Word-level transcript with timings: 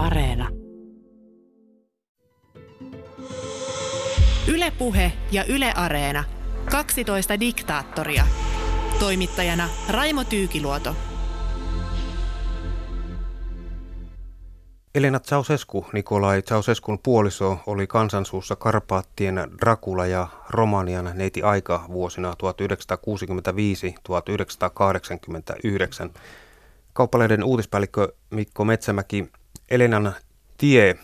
Areena. 0.00 0.48
Ylepuhe 4.48 5.12
ja 5.32 5.44
Yle 5.48 5.72
Areena. 5.76 6.24
12 6.70 7.40
diktaattoria. 7.40 8.24
Toimittajana 8.98 9.68
Raimo 9.88 10.24
Tyykiluoto. 10.24 10.96
Elena 14.94 15.20
Ceausescu, 15.20 15.86
Nikolai 15.92 16.42
Ceausescun 16.42 16.98
puoliso, 16.98 17.58
oli 17.66 17.86
kansansuussa 17.86 18.56
Karpaattien 18.56 19.48
Dracula 19.60 20.06
ja 20.06 20.28
Romanian 20.50 21.10
neiti 21.14 21.42
aika 21.42 21.84
vuosina 21.88 22.34
1965-1989. 26.08 26.10
Kauppaleiden 26.92 27.44
uutispäällikkö 27.44 28.12
Mikko 28.30 28.64
Metsämäki, 28.64 29.30
Elenan 29.70 30.14
tie 30.58 30.96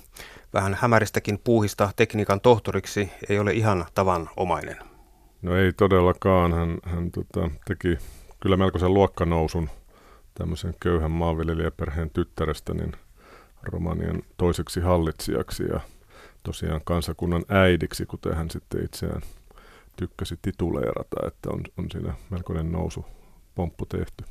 vähän 0.53 0.79
hämäristäkin 0.81 1.39
puuhista 1.45 1.91
tekniikan 1.97 2.41
tohtoriksi 2.41 3.11
ei 3.29 3.39
ole 3.39 3.53
ihan 3.53 3.87
tavanomainen. 3.95 4.77
No 5.43 5.57
ei 5.57 5.73
todellakaan. 5.73 6.53
Hän, 6.53 6.79
hän 6.83 7.11
tota, 7.11 7.51
teki 7.65 7.99
kyllä 8.41 8.57
melkoisen 8.57 8.95
luokkanousun 8.95 9.71
tämmöisen 10.35 10.75
köyhän 10.81 11.11
maanviljelijäperheen 11.11 12.11
tyttärestä 12.11 12.75
niin 12.75 12.93
Romanian 13.63 14.23
toiseksi 14.37 14.81
hallitsijaksi 14.81 15.63
ja 15.63 15.81
tosiaan 16.43 16.81
kansakunnan 16.85 17.45
äidiksi, 17.49 18.07
kuten 18.07 18.35
hän 18.35 18.51
sitten 18.51 18.85
itseään 18.85 19.23
tykkäsi 19.97 20.39
tituleerata, 20.43 21.27
että 21.27 21.51
on, 21.51 21.61
on 21.79 21.87
siinä 21.91 22.15
melkoinen 22.31 22.73
nousu 22.73 23.07
pomppu 23.55 23.87
tehty. 23.87 24.25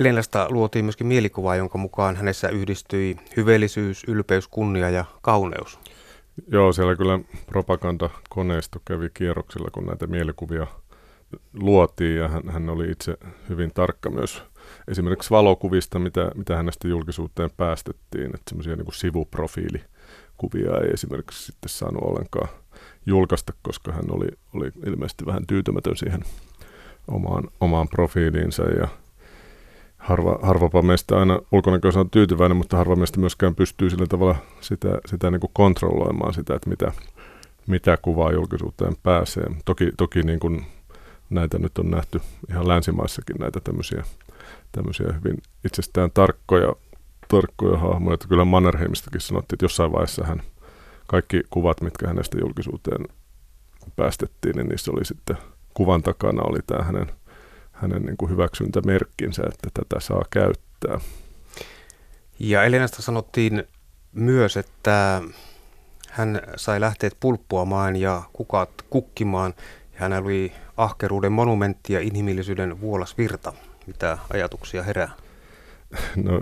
Elenasta 0.00 0.46
luotiin 0.50 0.84
myöskin 0.84 1.06
mielikuva, 1.06 1.56
jonka 1.56 1.78
mukaan 1.78 2.16
hänessä 2.16 2.48
yhdistyi 2.48 3.16
hyveellisyys, 3.36 4.04
ylpeys, 4.08 4.48
kunnia 4.48 4.90
ja 4.90 5.04
kauneus. 5.22 5.78
Joo, 6.48 6.72
siellä 6.72 6.96
kyllä 6.96 7.20
propagandakoneisto 7.46 8.80
kävi 8.84 9.10
kierroksilla, 9.14 9.68
kun 9.72 9.86
näitä 9.86 10.06
mielikuvia 10.06 10.66
luotiin 11.52 12.16
ja 12.16 12.28
hän, 12.28 12.42
hän 12.48 12.70
oli 12.70 12.90
itse 12.90 13.16
hyvin 13.48 13.70
tarkka 13.74 14.10
myös 14.10 14.42
esimerkiksi 14.88 15.30
valokuvista, 15.30 15.98
mitä, 15.98 16.30
mitä 16.34 16.56
hänestä 16.56 16.88
julkisuuteen 16.88 17.50
päästettiin, 17.56 18.26
että 18.26 18.42
semmoisia 18.48 18.76
niin 18.76 18.86
sivuprofiilikuvia 18.92 20.78
ei 20.82 20.90
esimerkiksi 20.92 21.46
sitten 21.46 21.68
saanut 21.68 22.02
ollenkaan 22.02 22.48
julkaista, 23.06 23.52
koska 23.62 23.92
hän 23.92 24.04
oli, 24.10 24.28
oli 24.54 24.70
ilmeisesti 24.86 25.26
vähän 25.26 25.46
tyytymätön 25.46 25.96
siihen 25.96 26.20
omaan, 27.08 27.44
omaan 27.60 27.88
profiiliinsa 27.88 28.62
ja 28.62 28.88
harva, 30.06 30.38
harvapa 30.42 30.82
meistä 30.82 31.18
aina 31.18 31.40
ulkonäköisesti 31.52 32.00
on 32.00 32.10
tyytyväinen, 32.10 32.56
mutta 32.56 32.76
harva 32.76 32.96
meistä 32.96 33.20
myöskään 33.20 33.54
pystyy 33.54 33.90
sillä 33.90 34.06
tavalla 34.06 34.36
sitä, 34.60 34.88
sitä 35.06 35.30
niin 35.30 35.40
kuin 35.40 35.50
kontrolloimaan 35.52 36.34
sitä, 36.34 36.54
että 36.54 36.70
mitä, 36.70 36.92
mitä 37.66 37.98
kuvaa 38.02 38.32
julkisuuteen 38.32 38.96
pääsee. 39.02 39.44
Toki, 39.64 39.92
toki 39.96 40.22
niin 40.22 40.40
kuin 40.40 40.66
näitä 41.30 41.58
nyt 41.58 41.78
on 41.78 41.90
nähty 41.90 42.20
ihan 42.50 42.68
länsimaissakin 42.68 43.36
näitä 43.38 43.60
tämmöisiä, 43.60 44.04
tämmöisiä 44.72 45.06
hyvin 45.12 45.36
itsestään 45.64 46.10
tarkkoja, 46.14 46.72
tarkkoja 47.28 47.78
hahmoja. 47.78 48.14
Että 48.14 48.28
kyllä 48.28 48.44
Mannerheimistakin 48.44 49.20
sanottiin, 49.20 49.56
että 49.56 49.64
jossain 49.64 49.92
vaiheessa 49.92 50.24
hän 50.24 50.42
kaikki 51.06 51.42
kuvat, 51.50 51.80
mitkä 51.80 52.08
hänestä 52.08 52.38
julkisuuteen 52.40 53.04
päästettiin, 53.96 54.56
niin 54.56 54.68
niissä 54.68 54.92
oli 54.92 55.04
sitten 55.04 55.36
kuvan 55.74 56.02
takana 56.02 56.42
oli 56.42 56.58
tämä 56.66 56.84
hänen– 56.84 57.12
hänen 57.76 58.02
niin 58.02 58.16
kuin 58.16 58.30
hyväksyntämerkkinsä, 58.30 59.42
että 59.42 59.68
tätä 59.74 60.00
saa 60.00 60.24
käyttää. 60.30 61.00
Ja 62.38 62.64
Elenasta 62.64 63.02
sanottiin 63.02 63.64
myös, 64.12 64.56
että 64.56 65.22
hän 66.10 66.40
sai 66.56 66.80
lähteet 66.80 67.16
pulppuamaan 67.20 67.96
ja 67.96 68.22
kukat 68.32 68.70
kukkimaan. 68.90 69.54
Ja 69.92 69.98
hän 70.00 70.12
oli 70.12 70.52
ahkeruuden 70.76 71.32
monumentti 71.32 71.92
ja 71.92 72.00
inhimillisyyden 72.00 72.80
vuolas 72.80 73.18
virta. 73.18 73.52
Mitä 73.86 74.18
ajatuksia 74.32 74.82
herää? 74.82 75.10
No, 76.16 76.40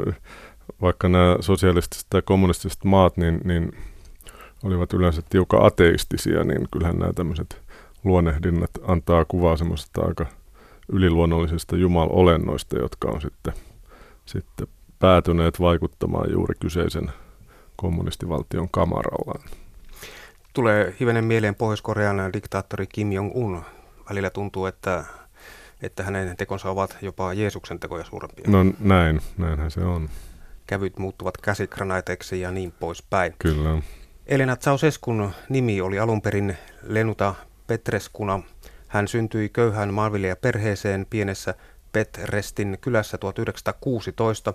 vaikka 0.82 1.08
nämä 1.08 1.36
sosialistiset 1.40 2.06
tai 2.10 2.22
kommunistiset 2.22 2.84
maat 2.84 3.16
niin, 3.16 3.40
niin 3.44 3.72
olivat 4.62 4.92
yleensä 4.92 5.22
tiukan 5.28 5.66
ateistisia, 5.66 6.44
niin 6.44 6.68
kyllähän 6.72 6.98
nämä 6.98 7.12
tämmöiset 7.12 7.62
luonnehdinnat 8.04 8.70
antaa 8.88 9.24
kuvaa 9.24 9.56
semmoisesta 9.56 10.02
aika– 10.02 10.26
yliluonnollisista 10.92 11.76
jumalolennoista, 11.76 12.78
jotka 12.78 13.08
on 13.08 13.20
sitten, 13.20 13.52
sitten 14.26 14.66
päätyneet 14.98 15.60
vaikuttamaan 15.60 16.30
juuri 16.30 16.54
kyseisen 16.60 17.12
kommunistivaltion 17.76 18.68
kamarallaan. 18.70 19.40
Tulee 20.54 20.96
hivenen 21.00 21.24
mieleen 21.24 21.54
Pohjois-Korean 21.54 22.32
diktaattori 22.32 22.86
Kim 22.86 23.12
Jong-un. 23.12 23.62
Välillä 24.10 24.30
tuntuu, 24.30 24.66
että, 24.66 25.04
että 25.82 26.02
hänen 26.02 26.36
tekonsa 26.36 26.70
ovat 26.70 26.96
jopa 27.02 27.32
Jeesuksen 27.32 27.80
tekoja 27.80 28.04
suurempia. 28.04 28.44
No 28.48 28.64
näin, 28.80 29.20
näinhän 29.38 29.70
se 29.70 29.80
on. 29.80 30.08
Kävyt 30.66 30.98
muuttuvat 30.98 31.36
käsikranaiteiksi 31.36 32.40
ja 32.40 32.50
niin 32.50 32.72
poispäin. 32.80 33.34
Kyllä. 33.38 33.82
Elena 34.26 34.56
Ceausescun 34.56 35.30
nimi 35.48 35.80
oli 35.80 35.98
alun 35.98 36.22
perin 36.22 36.56
Lenuta 36.82 37.34
Petreskuna– 37.66 38.40
hän 38.94 39.08
syntyi 39.08 39.48
köyhän 39.48 39.94
maanviljelijäperheeseen 39.94 41.06
pienessä 41.10 41.54
Petrestin 41.92 42.78
kylässä 42.80 43.18
1916. 43.18 44.54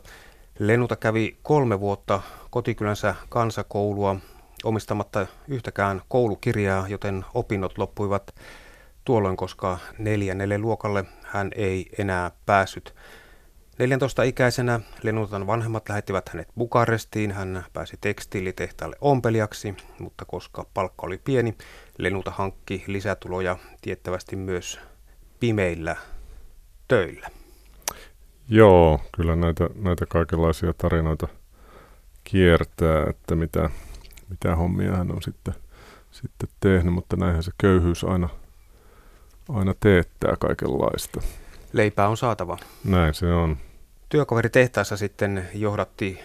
Lenuta 0.60 0.96
kävi 0.96 1.38
kolme 1.44 1.80
vuotta 1.80 2.22
kotikylänsä 2.50 3.16
kansakoulua 3.30 4.16
omistamatta 4.64 5.28
yhtäkään 5.48 6.02
koulukirjaa, 6.08 6.88
joten 6.88 7.26
opinnot 7.34 7.78
loppuivat 7.78 8.36
tuolloin, 9.06 9.38
koska 9.38 9.78
neljännelle 9.98 10.58
luokalle 10.58 11.06
hän 11.24 11.52
ei 11.56 11.90
enää 11.98 12.32
päässyt. 12.46 12.96
14-ikäisenä 13.80 14.80
Lenutan 15.04 15.48
vanhemmat 15.48 15.90
lähettivät 15.90 16.30
hänet 16.30 16.48
Bukarestiin. 16.58 17.32
Hän 17.32 17.66
pääsi 17.74 17.98
tekstiilitehtaalle 18.02 18.96
ompelijaksi, 19.02 19.76
mutta 20.00 20.26
koska 20.26 20.66
palkka 20.74 21.08
oli 21.08 21.18
pieni, 21.18 21.58
Lenuta 22.00 22.32
hankki 22.32 22.84
lisätuloja 22.88 23.58
tiettävästi 23.82 24.36
myös 24.36 24.80
pimeillä 25.40 25.96
töillä. 26.88 27.28
Joo, 28.50 29.02
kyllä 29.16 29.36
näitä, 29.36 29.70
näitä 29.76 30.06
kaikenlaisia 30.06 30.74
tarinoita 30.74 31.28
kiertää, 32.24 33.06
että 33.10 33.36
mitä, 33.36 33.70
mitä 34.30 34.56
hommia 34.56 34.96
hän 34.96 35.12
on 35.12 35.22
sitten, 35.22 35.54
sitten 36.12 36.50
tehnyt, 36.60 36.94
mutta 36.94 37.16
näinhän 37.16 37.44
se 37.44 37.52
köyhyys 37.58 38.04
aina, 38.04 38.30
aina 39.50 39.74
teettää 39.80 40.36
kaikenlaista. 40.40 41.22
Leipää 41.74 42.08
on 42.10 42.18
saatava. 42.18 42.58
Näin 42.84 43.14
se 43.14 43.34
on. 43.34 43.58
Työkaveri 44.10 44.50
tehtaassa 44.50 44.98
sitten 44.98 45.50
johdatti 45.54 46.20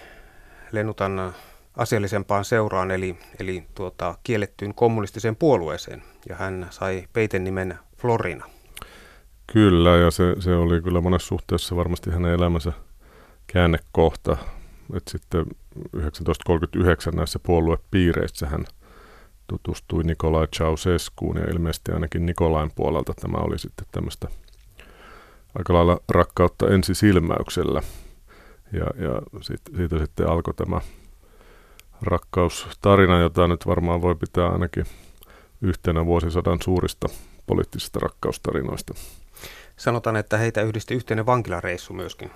Lenutan 0.72 1.34
asiallisempaan 1.76 2.44
seuraan, 2.44 2.90
eli, 2.90 3.16
eli 3.40 3.64
tuota, 3.74 4.14
kiellettyyn 4.22 4.74
kommunistiseen 4.74 5.36
puolueeseen, 5.36 6.02
ja 6.28 6.36
hän 6.36 6.66
sai 6.70 7.04
peiten 7.12 7.44
nimen 7.44 7.78
Florina. 7.96 8.46
Kyllä, 9.52 9.96
ja 9.96 10.10
se, 10.10 10.36
se 10.38 10.54
oli 10.54 10.82
kyllä 10.82 11.00
monessa 11.00 11.28
suhteessa 11.28 11.76
varmasti 11.76 12.10
hänen 12.10 12.34
elämänsä 12.34 12.72
käännekohta, 13.46 14.36
että 14.94 15.10
sitten 15.10 15.44
1939 15.90 17.14
näissä 17.14 17.38
puoluepiireissä 17.38 18.46
hän 18.46 18.64
tutustui 19.46 20.04
Nikolai 20.04 20.46
Ceausescuun, 20.46 21.36
ja 21.36 21.50
ilmeisesti 21.50 21.92
ainakin 21.92 22.26
Nikolain 22.26 22.70
puolelta 22.74 23.14
tämä 23.20 23.38
oli 23.38 23.58
sitten 23.58 23.86
tämmöistä 23.92 24.28
aika 25.58 25.74
lailla 25.74 26.00
rakkautta 26.08 26.68
ensisilmäyksellä. 26.68 27.82
Ja, 28.72 29.04
ja 29.04 29.40
sit, 29.40 29.60
siitä 29.76 29.98
sitten 29.98 30.28
alkoi 30.28 30.54
tämä 30.54 30.80
rakkaustarina, 32.06 33.20
jota 33.20 33.48
nyt 33.48 33.66
varmaan 33.66 34.02
voi 34.02 34.14
pitää 34.14 34.48
ainakin 34.48 34.86
yhtenä 35.62 36.06
vuosisadan 36.06 36.58
suurista 36.64 37.08
poliittisista 37.46 37.98
rakkaustarinoista. 37.98 38.94
Sanotaan, 39.76 40.16
että 40.16 40.38
heitä 40.38 40.62
yhdisti 40.62 40.94
yhteinen 40.94 41.26
vankilareissu 41.26 41.92
myöskin. 41.92 42.30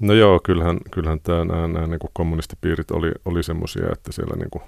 No 0.00 0.14
joo, 0.14 0.40
kyllähän, 0.44 0.78
kyllähän 0.90 1.20
tämä, 1.20 1.44
nämä, 1.44 1.68
nämä 1.68 1.86
niin 1.86 1.98
kuin 1.98 2.10
kommunistipiirit 2.12 2.90
oli, 2.90 3.12
oli 3.24 3.42
semmoisia, 3.42 3.92
että 3.92 4.12
siellä 4.12 4.36
niin 4.36 4.50
kuin 4.50 4.62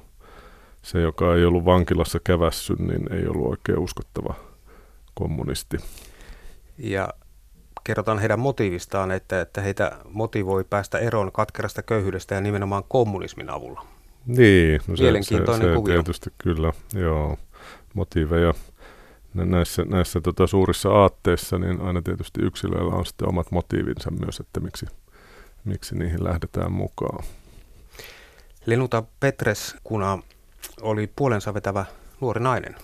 se, 0.82 1.00
joka 1.00 1.34
ei 1.34 1.44
ollut 1.44 1.64
vankilassa 1.64 2.18
kävässy, 2.24 2.74
niin 2.78 3.12
ei 3.12 3.26
ollut 3.26 3.50
oikein 3.50 3.78
uskottava 3.78 4.34
kommunisti. 5.14 5.78
Ja 6.78 7.08
kerrotaan 7.84 8.18
heidän 8.18 8.38
motiivistaan, 8.38 9.10
että, 9.10 9.40
että 9.40 9.60
heitä 9.60 9.98
motivoi 10.10 10.64
päästä 10.64 10.98
eroon 10.98 11.32
katkerasta 11.32 11.82
köyhyydestä 11.82 12.34
ja 12.34 12.40
nimenomaan 12.40 12.84
kommunismin 12.88 13.50
avulla. 13.50 13.86
Niin, 14.26 14.80
no 14.86 14.96
se, 14.96 15.02
Mielenkiintoinen 15.02 15.66
se, 15.68 15.70
se 15.70 15.76
kuvio. 15.76 15.94
tietysti 15.94 16.30
kyllä, 16.38 16.72
joo, 16.94 17.38
motiiveja. 17.94 18.54
Näissä, 19.34 19.84
näissä 19.84 20.20
tota, 20.20 20.46
suurissa 20.46 20.88
aatteissa 20.88 21.58
niin 21.58 21.80
aina 21.80 22.02
tietysti 22.02 22.40
yksilöillä 22.42 22.94
on 22.94 23.06
sitten 23.06 23.28
omat 23.28 23.50
motiivinsa 23.50 24.10
myös, 24.10 24.40
että 24.40 24.60
miksi, 24.60 24.86
miksi 25.64 25.94
niihin 25.98 26.24
lähdetään 26.24 26.72
mukaan. 26.72 27.24
Lenuta 28.66 29.02
Petreskuna 29.20 30.18
oli 30.80 31.10
puolensa 31.16 31.54
vetävä 31.54 31.84
nuori 32.20 32.40
nainen. 32.40 32.74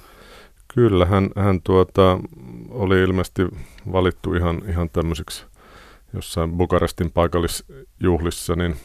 Kyllä, 0.74 1.06
hän, 1.06 1.30
hän 1.36 1.60
tuota, 1.62 2.18
oli 2.70 3.00
ilmeisesti 3.02 3.42
valittu 3.92 4.34
ihan, 4.34 4.62
ihan 4.68 4.90
tämmöiseksi 4.90 5.44
jossain 6.14 6.52
Bukarestin 6.52 7.10
paikallisjuhlissa, 7.10 8.56
niin 8.56 8.76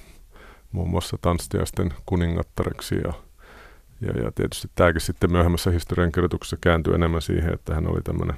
muun 0.75 0.89
muassa 0.89 1.17
tanssiaisten 1.21 1.93
kuningattareksi 2.05 2.95
ja, 2.95 3.13
ja, 4.01 4.23
ja 4.23 4.31
tietysti 4.31 4.67
tämäkin 4.75 5.01
sitten 5.01 5.31
myöhemmässä 5.31 5.71
historiankirjoituksessa 5.71 6.57
kääntyi 6.61 6.93
enemmän 6.93 7.21
siihen, 7.21 7.53
että 7.53 7.75
hän 7.75 7.87
oli 7.87 8.01
tämmöinen 8.01 8.35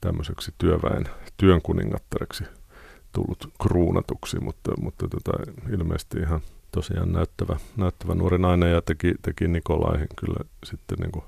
tämmöiseksi 0.00 0.54
työväen 0.58 1.04
työn 1.36 1.62
kuningattareksi 1.62 2.44
tullut 3.12 3.52
kruunatuksi, 3.62 4.40
mutta, 4.40 4.72
mutta 4.80 5.08
tota, 5.08 5.32
ilmeisesti 5.72 6.18
ihan 6.18 6.40
tosiaan 6.72 7.12
näyttävä, 7.12 7.56
näyttävä 7.76 8.14
nuori 8.14 8.38
nainen 8.38 8.72
ja 8.72 8.82
teki, 8.82 9.14
teki 9.22 9.48
Nikolaihin 9.48 10.08
kyllä 10.20 10.48
sitten 10.66 10.98
niin, 10.98 11.12
kuin 11.12 11.24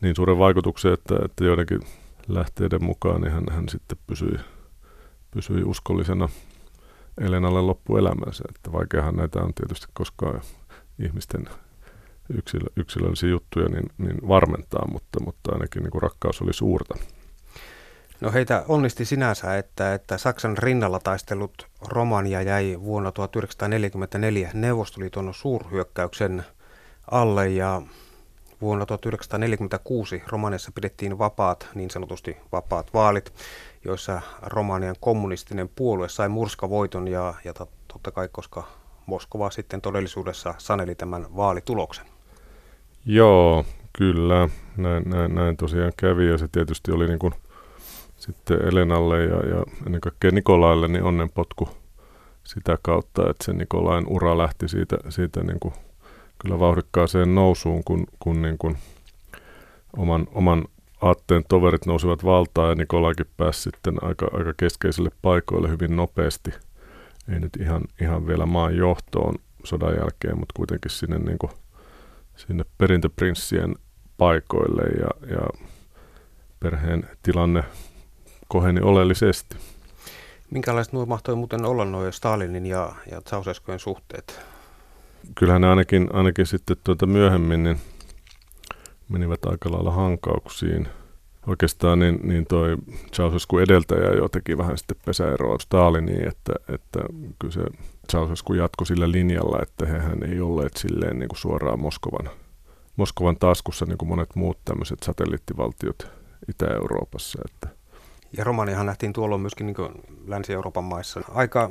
niin 0.00 0.16
suuren 0.16 0.38
vaikutuksen, 0.38 0.92
että, 0.92 1.14
että 1.24 1.44
joidenkin 1.44 1.80
lähteiden 2.28 2.84
mukaan 2.84 3.20
niin 3.20 3.32
hän, 3.32 3.44
hän 3.50 3.68
sitten 3.68 3.98
pysyi, 4.06 4.38
pysyi 5.30 5.64
uskollisena 5.64 6.28
Elenalle 7.20 7.60
loppuelämänsä. 7.60 8.44
Että 8.48 8.72
vaikeahan 8.72 9.16
näitä 9.16 9.38
on 9.38 9.54
tietysti 9.54 9.86
koskaan 9.92 10.40
ihmisten 10.98 11.48
yksilö, 12.28 12.66
yksilöllisiä 12.76 13.28
juttuja 13.28 13.68
niin, 13.68 13.90
niin 13.98 14.28
varmentaa, 14.28 14.88
mutta, 14.92 15.20
mutta 15.24 15.52
ainakin 15.52 15.82
niin 15.82 15.90
kuin 15.90 16.02
rakkaus 16.02 16.42
oli 16.42 16.52
suurta. 16.52 16.94
No 18.20 18.32
heitä 18.32 18.64
onnisti 18.68 19.04
sinänsä, 19.04 19.58
että, 19.58 19.94
että 19.94 20.18
Saksan 20.18 20.58
rinnalla 20.58 20.98
taistellut 20.98 21.66
Romania 21.88 22.42
jäi 22.42 22.76
vuonna 22.80 23.12
1944 23.12 24.50
Neuvostoliiton 24.54 25.34
suurhyökkäyksen 25.34 26.44
alle 27.10 27.48
ja 27.48 27.82
vuonna 28.60 28.86
1946 28.86 30.22
Romaniassa 30.28 30.72
pidettiin 30.74 31.18
vapaat, 31.18 31.68
niin 31.74 31.90
sanotusti 31.90 32.36
vapaat 32.52 32.94
vaalit, 32.94 33.32
joissa 33.84 34.20
Romanian 34.42 34.96
kommunistinen 35.00 35.68
puolue 35.76 36.08
sai 36.08 36.28
murskavoiton 36.28 37.08
ja, 37.08 37.34
ja 37.44 37.54
totta 37.88 38.10
kai 38.10 38.28
koska 38.32 38.64
Moskova 39.06 39.50
sitten 39.50 39.80
todellisuudessa 39.80 40.54
saneli 40.58 40.94
tämän 40.94 41.26
vaalituloksen. 41.36 42.06
Joo, 43.06 43.64
kyllä. 43.92 44.48
Näin, 44.76 45.02
näin, 45.06 45.34
näin 45.34 45.56
tosiaan 45.56 45.92
kävi 45.96 46.26
ja 46.26 46.38
se 46.38 46.48
tietysti 46.48 46.92
oli 46.92 47.06
niin 47.06 47.18
kuin 47.18 47.34
sitten 48.16 48.68
Elenalle 48.68 49.24
ja, 49.24 49.48
ja 49.48 49.64
ennen 49.86 50.00
kaikkea 50.00 50.30
Nikolaille 50.30 50.88
niin 50.88 51.04
onnenpotku 51.04 51.68
sitä 52.44 52.78
kautta, 52.82 53.30
että 53.30 53.44
se 53.44 53.52
Nikolain 53.52 54.06
ura 54.08 54.38
lähti 54.38 54.68
siitä, 54.68 54.96
siitä 55.08 55.42
niin 55.42 55.60
kuin 55.60 55.74
kyllä 56.38 56.58
vauhdikkaaseen 56.58 57.34
nousuun, 57.34 57.84
kun, 57.84 58.06
kun 58.18 58.42
niin 58.42 58.58
kuin 58.58 58.78
oman, 59.96 60.26
oman 60.32 60.64
aatteen 61.00 61.44
toverit 61.48 61.86
nousivat 61.86 62.24
valtaan 62.24 62.68
ja 62.68 62.74
Nikolaikin 62.74 63.26
pääsi 63.36 63.62
sitten 63.62 63.94
aika, 64.04 64.26
aika 64.32 64.52
keskeisille 64.56 65.10
paikoille 65.22 65.68
hyvin 65.68 65.96
nopeasti. 65.96 66.50
Ei 67.32 67.40
nyt 67.40 67.56
ihan, 67.56 67.82
ihan 68.00 68.26
vielä 68.26 68.46
maan 68.46 68.76
johtoon 68.76 69.34
sodan 69.64 69.94
jälkeen, 69.94 70.38
mutta 70.38 70.52
kuitenkin 70.56 70.90
sinne, 70.90 71.18
niin 71.18 71.38
kuin, 71.38 71.52
sinne 72.36 72.64
perintöprinssien 72.78 73.74
paikoille 74.18 74.82
ja, 74.82 75.36
ja 75.36 75.66
perheen 76.60 77.08
tilanne 77.22 77.64
koheni 78.48 78.80
oleellisesti. 78.80 79.56
Minkälaiset 80.50 80.92
nuo 80.92 81.06
mahtoi 81.06 81.36
muuten 81.36 81.64
olla 81.64 81.84
nuo 81.84 82.12
Stalinin 82.12 82.66
ja, 82.66 82.92
ja 83.10 83.20
Ceausescujen 83.20 83.80
suhteet? 83.80 84.40
Kyllähän 85.34 85.62
ne 85.62 85.68
ainakin, 85.68 86.08
ainakin 86.12 86.46
sitten 86.46 86.76
tuota 86.84 87.06
myöhemmin 87.06 87.62
niin 87.62 87.78
menivät 89.08 89.44
aika 89.44 89.72
lailla 89.72 89.90
hankauksiin. 89.90 90.88
Oikeastaan 91.46 91.98
niin, 91.98 92.20
niin 92.22 92.46
toi 92.46 92.76
Ceausescu 93.12 93.58
edeltäjä 93.58 94.10
jo 94.10 94.28
teki 94.28 94.58
vähän 94.58 94.78
sitten 94.78 94.96
pesäeroa 95.04 95.58
Staliniin, 95.58 96.28
että, 96.28 96.52
että 96.68 96.98
kyllä 97.38 97.52
se 97.52 97.60
Ceausescu 98.12 98.54
jatkoi 98.54 98.86
sillä 98.86 99.10
linjalla, 99.10 99.58
että 99.62 99.86
hehän 99.86 100.22
ei 100.22 100.40
olleet 100.40 100.76
silleen 100.76 101.18
niin 101.18 101.28
kuin 101.28 101.38
suoraan 101.38 101.80
Moskovan, 101.80 102.30
Moskovan 102.96 103.36
taskussa 103.36 103.86
niin 103.86 103.98
kuin 103.98 104.08
monet 104.08 104.36
muut 104.36 104.58
tämmöiset 104.64 105.02
satelliittivaltiot 105.02 106.10
Itä-Euroopassa. 106.48 107.42
Että 107.44 107.76
ja 108.36 108.44
Romaniahan 108.44 108.86
nähtiin 108.86 109.12
tuolloin 109.12 109.40
myöskin 109.40 109.66
niin 109.66 109.76
Länsi-Euroopan 110.26 110.84
maissa 110.84 111.20
aika 111.28 111.70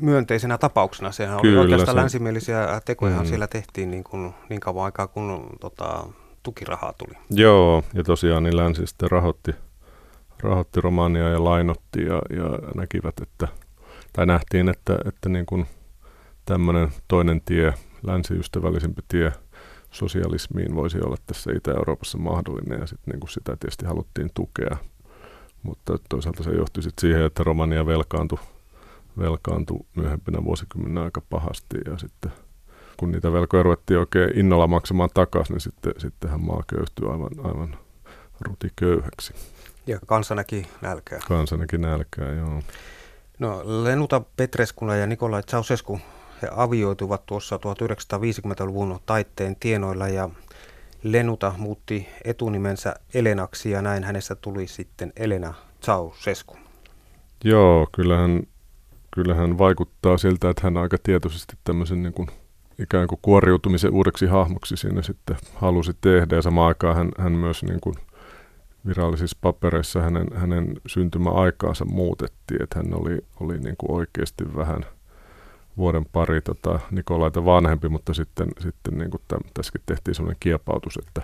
myönteisenä 0.00 0.58
tapauksena. 0.58 1.12
Sehän 1.12 1.34
oli 1.34 1.42
Kyllä, 1.42 1.60
oikeastaan 1.60 1.96
se... 1.96 2.00
länsimielisistä 2.00 2.80
tekoja 2.84 3.20
mm. 3.20 3.26
siellä 3.26 3.46
tehtiin 3.46 3.90
niin, 3.90 4.04
kuin, 4.04 4.34
niin 4.48 4.60
kauan 4.60 4.84
aikaa, 4.84 5.06
kun 5.06 5.56
tota, 5.60 6.06
tukirahaa 6.42 6.92
tuli. 6.92 7.18
Joo, 7.30 7.84
ja 7.94 8.04
tosiaan 8.04 8.42
niin 8.42 8.56
länsi 8.56 8.86
sitten 8.86 9.10
rahoitti, 9.10 9.54
rahoitti 10.40 10.80
Romania 10.80 11.28
ja 11.28 11.44
lainotti 11.44 12.04
ja, 12.04 12.22
ja 12.36 12.72
näkivät, 12.74 13.14
että, 13.22 13.48
tai 14.12 14.26
nähtiin, 14.26 14.68
että, 14.68 14.98
että 15.04 15.28
niin 15.28 15.46
kuin 15.46 15.66
tämmöinen 16.44 16.88
toinen 17.08 17.40
tie, 17.44 17.74
länsiystävällisempi 18.02 19.02
tie 19.08 19.32
sosialismiin 19.90 20.74
voisi 20.74 20.98
olla 21.00 21.16
tässä 21.26 21.52
Itä-Euroopassa 21.52 22.18
mahdollinen 22.18 22.80
ja 22.80 22.86
sitten 22.86 23.12
niin 23.12 23.20
kuin 23.20 23.30
sitä 23.30 23.56
tietysti 23.56 23.86
haluttiin 23.86 24.30
tukea– 24.34 24.76
mutta 25.62 25.98
toisaalta 26.08 26.42
se 26.42 26.50
johti 26.50 26.82
sitten 26.82 27.00
siihen, 27.00 27.24
että 27.24 27.44
Romania 27.44 27.86
velkaantui, 27.86 28.38
velkaantui 29.18 29.80
myöhempinä 29.96 30.44
vuosikymmeninä 30.44 31.02
aika 31.02 31.22
pahasti 31.30 31.78
ja 31.86 31.98
sitten 31.98 32.32
kun 32.96 33.12
niitä 33.12 33.32
velkoja 33.32 33.62
ruvettiin 33.62 34.00
oikein 34.00 34.38
innolla 34.38 34.66
maksamaan 34.66 35.10
takaisin, 35.14 35.54
niin 35.54 35.60
sitten, 35.60 35.92
sittenhän 35.98 36.40
maa 36.40 36.62
köyhtyi 36.66 37.08
aivan, 37.08 37.30
aivan 37.44 37.76
rutiköyhäksi. 38.40 39.34
Ja 39.86 39.98
kansa 40.06 40.34
näki 40.34 40.66
nälkää. 40.80 41.20
Kansa 41.28 41.56
näki 41.56 41.78
nälkää, 41.78 42.32
joo. 42.32 42.62
No 43.38 43.62
Lenuta 43.84 44.22
Petreskuna 44.36 44.96
ja 44.96 45.06
Nikolai 45.06 45.42
Ceausescu, 45.42 46.00
he 46.42 46.48
avioituvat 46.56 47.26
tuossa 47.26 47.56
1950-luvun 47.56 49.00
taitteen 49.06 49.56
tienoilla 49.60 50.08
ja 50.08 50.30
Lenuta 51.02 51.54
muutti 51.58 52.08
etunimensä 52.24 52.94
Elenaksi 53.14 53.70
ja 53.70 53.82
näin 53.82 54.04
hänestä 54.04 54.34
tuli 54.34 54.66
sitten 54.66 55.12
Elena 55.16 55.54
Ceausescu. 55.82 56.56
Joo, 57.44 57.88
kyllähän, 57.92 58.42
kyllähän 59.14 59.58
vaikuttaa 59.58 60.18
siltä, 60.18 60.50
että 60.50 60.62
hän 60.64 60.76
aika 60.76 60.96
tietoisesti 61.02 61.56
tämmöisen 61.64 62.02
niin 62.02 62.12
kuin 62.12 62.28
ikään 62.78 63.06
kuin 63.06 63.18
kuoriutumisen 63.22 63.92
uudeksi 63.92 64.26
hahmoksi 64.26 64.76
siinä 64.76 65.02
sitten 65.02 65.36
halusi 65.54 65.92
tehdä. 66.00 66.36
Ja 66.36 66.42
samaan 66.42 66.68
aikaan 66.68 66.96
hän, 66.96 67.10
hän 67.18 67.32
myös 67.32 67.62
niin 67.62 67.80
kuin 67.80 67.94
virallisissa 68.86 69.36
papereissa 69.40 70.00
hänen, 70.00 70.26
hänen 70.34 70.74
syntymäaikaansa 70.86 71.84
muutettiin, 71.84 72.62
että 72.62 72.78
hän 72.78 72.94
oli, 73.00 73.18
oli 73.40 73.58
niin 73.58 73.76
kuin 73.78 73.90
oikeasti 73.90 74.56
vähän– 74.56 74.86
vuoden 75.76 76.04
pari 76.12 76.40
tota, 76.40 76.80
Nikolaita 76.90 77.44
vanhempi, 77.44 77.88
mutta 77.88 78.14
sitten, 78.14 78.48
sitten 78.58 78.98
niin 78.98 79.10
kuin 79.10 79.22
täm, 79.28 79.40
tässäkin 79.54 79.82
tehtiin 79.86 80.14
sellainen 80.14 80.36
kiepautus, 80.40 80.98
että 81.06 81.22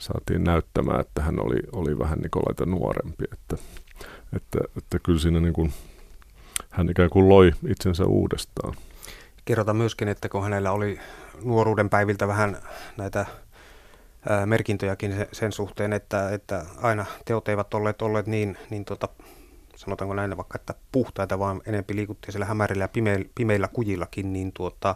saatiin 0.00 0.44
näyttämään, 0.44 1.00
että 1.00 1.22
hän 1.22 1.40
oli, 1.40 1.56
oli 1.72 1.98
vähän 1.98 2.18
Nikolaita 2.18 2.66
nuorempi. 2.66 3.24
Että, 3.32 3.56
että, 4.36 4.58
että 4.76 4.98
kyllä 4.98 5.18
siinä 5.18 5.40
niin 5.40 5.52
kuin, 5.52 5.72
hän 6.78 6.90
ikään 6.90 7.10
kuin 7.10 7.28
loi 7.28 7.52
itsensä 7.68 8.04
uudestaan. 8.04 8.74
Kerrotaan 9.44 9.76
myöskin, 9.76 10.08
että 10.08 10.28
kun 10.28 10.42
hänellä 10.42 10.72
oli 10.72 10.98
nuoruuden 11.44 11.90
päiviltä 11.90 12.28
vähän 12.28 12.56
näitä 12.96 13.26
merkintöjäkin 14.46 15.26
sen 15.32 15.52
suhteen, 15.52 15.92
että, 15.92 16.30
että 16.30 16.66
aina 16.82 17.06
teot 17.24 17.48
eivät 17.48 17.74
olleet, 17.74 18.02
olleet 18.02 18.26
niin, 18.26 18.58
niin 18.70 18.84
tota, 18.84 19.08
sanotaanko 19.76 20.14
näin 20.14 20.36
vaikka, 20.36 20.58
että 20.58 20.74
puhtaita, 20.92 21.38
vaan 21.38 21.60
enempi 21.66 21.96
liikuttiin 21.96 22.32
siellä 22.32 22.46
hämärillä 22.46 22.84
ja 22.84 22.88
pimeillä, 22.88 23.28
pimeillä 23.34 23.68
kujillakin, 23.68 24.32
niin 24.32 24.52
tuota, 24.52 24.94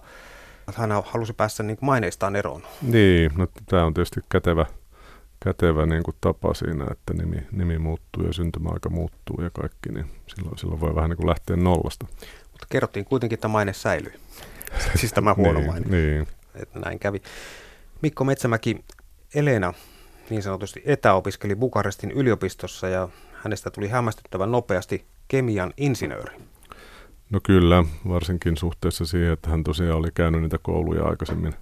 hän 0.75 0.91
halusi 1.05 1.33
päästä 1.33 1.63
niin 1.63 1.79
maineistaan 1.81 2.37
eroon. 2.37 2.63
Niin, 2.83 3.31
no 3.37 3.47
tämä 3.67 3.85
on 3.85 3.95
tietysti 3.95 4.21
kätevä, 4.29 4.67
kätevä 5.45 5.87
niin 5.87 6.03
kuin 6.03 6.17
tapa 6.21 6.55
siinä, 6.55 6.87
että 6.91 7.15
nimi, 7.15 7.47
nimi 7.53 7.79
muuttuu 7.79 8.27
ja 8.27 8.33
syntymäaika 8.33 8.89
muuttuu 8.89 9.43
ja 9.43 9.51
kaikki, 9.51 9.93
niin 9.93 10.07
silloin, 10.37 10.59
silloin 10.59 10.81
voi 10.81 10.95
vähän 10.95 11.11
niin 11.11 11.17
kuin 11.17 11.29
lähteä 11.29 11.57
nollasta. 11.57 12.07
Mutta 12.51 12.67
kerrottiin 12.69 13.05
kuitenkin, 13.05 13.37
että 13.37 13.49
maine 13.49 13.73
säilyi. 13.73 14.13
siis 15.01 15.13
tämä 15.13 15.35
huono 15.35 15.59
niin, 15.59 15.71
maine. 15.71 15.87
Niin. 15.89 16.27
Että 16.55 16.79
näin 16.79 16.99
kävi. 16.99 17.23
Mikko 18.03 18.25
Metsämäki, 18.25 18.85
Elena 19.35 19.75
niin 20.31 20.43
sanotusti 20.43 20.83
etäopiskeli 20.85 21.57
Bukarestin 21.57 22.11
yliopistossa 22.11 22.89
ja 22.89 23.09
hänestä 23.33 23.71
tuli 23.71 23.89
hämmästyttävän 23.89 24.53
nopeasti 24.53 25.07
kemian 25.29 25.73
insinööri. 25.77 26.37
No 27.31 27.41
kyllä, 27.43 27.85
varsinkin 28.09 28.57
suhteessa 28.57 29.05
siihen, 29.07 29.33
että 29.33 29.51
hän 29.51 29.65
tosiaan 29.65 29.99
oli 29.99 30.09
käynyt 30.15 30.43
niitä 30.43 30.59
kouluja 30.63 31.05
aikaisemmin 31.05 31.55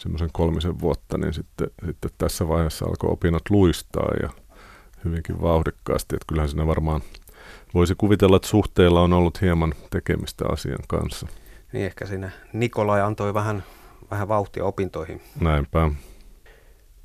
semmoisen 0.00 0.30
kolmisen 0.32 0.80
vuotta, 0.80 1.18
niin 1.18 1.34
sitten, 1.34 1.70
sitten 1.86 2.10
tässä 2.18 2.48
vaiheessa 2.48 2.86
alkoi 2.86 3.10
opinnot 3.10 3.50
luistaa 3.50 4.10
ja 4.22 4.30
hyvinkin 5.04 5.42
vauhdikkaasti. 5.42 6.16
Että 6.16 6.26
kyllähän 6.28 6.48
siinä 6.48 6.66
varmaan 6.66 7.00
voisi 7.74 7.94
kuvitella, 7.94 8.36
että 8.36 8.48
suhteilla 8.48 9.00
on 9.00 9.12
ollut 9.12 9.40
hieman 9.40 9.74
tekemistä 9.90 10.44
asian 10.48 10.84
kanssa. 10.88 11.26
Niin 11.72 11.86
ehkä 11.86 12.06
siinä 12.06 12.30
Nikolai 12.52 13.00
antoi 13.00 13.34
vähän, 13.34 13.64
vähän 14.10 14.28
vauhtia 14.28 14.64
opintoihin. 14.64 15.20
Näinpä. 15.40 15.90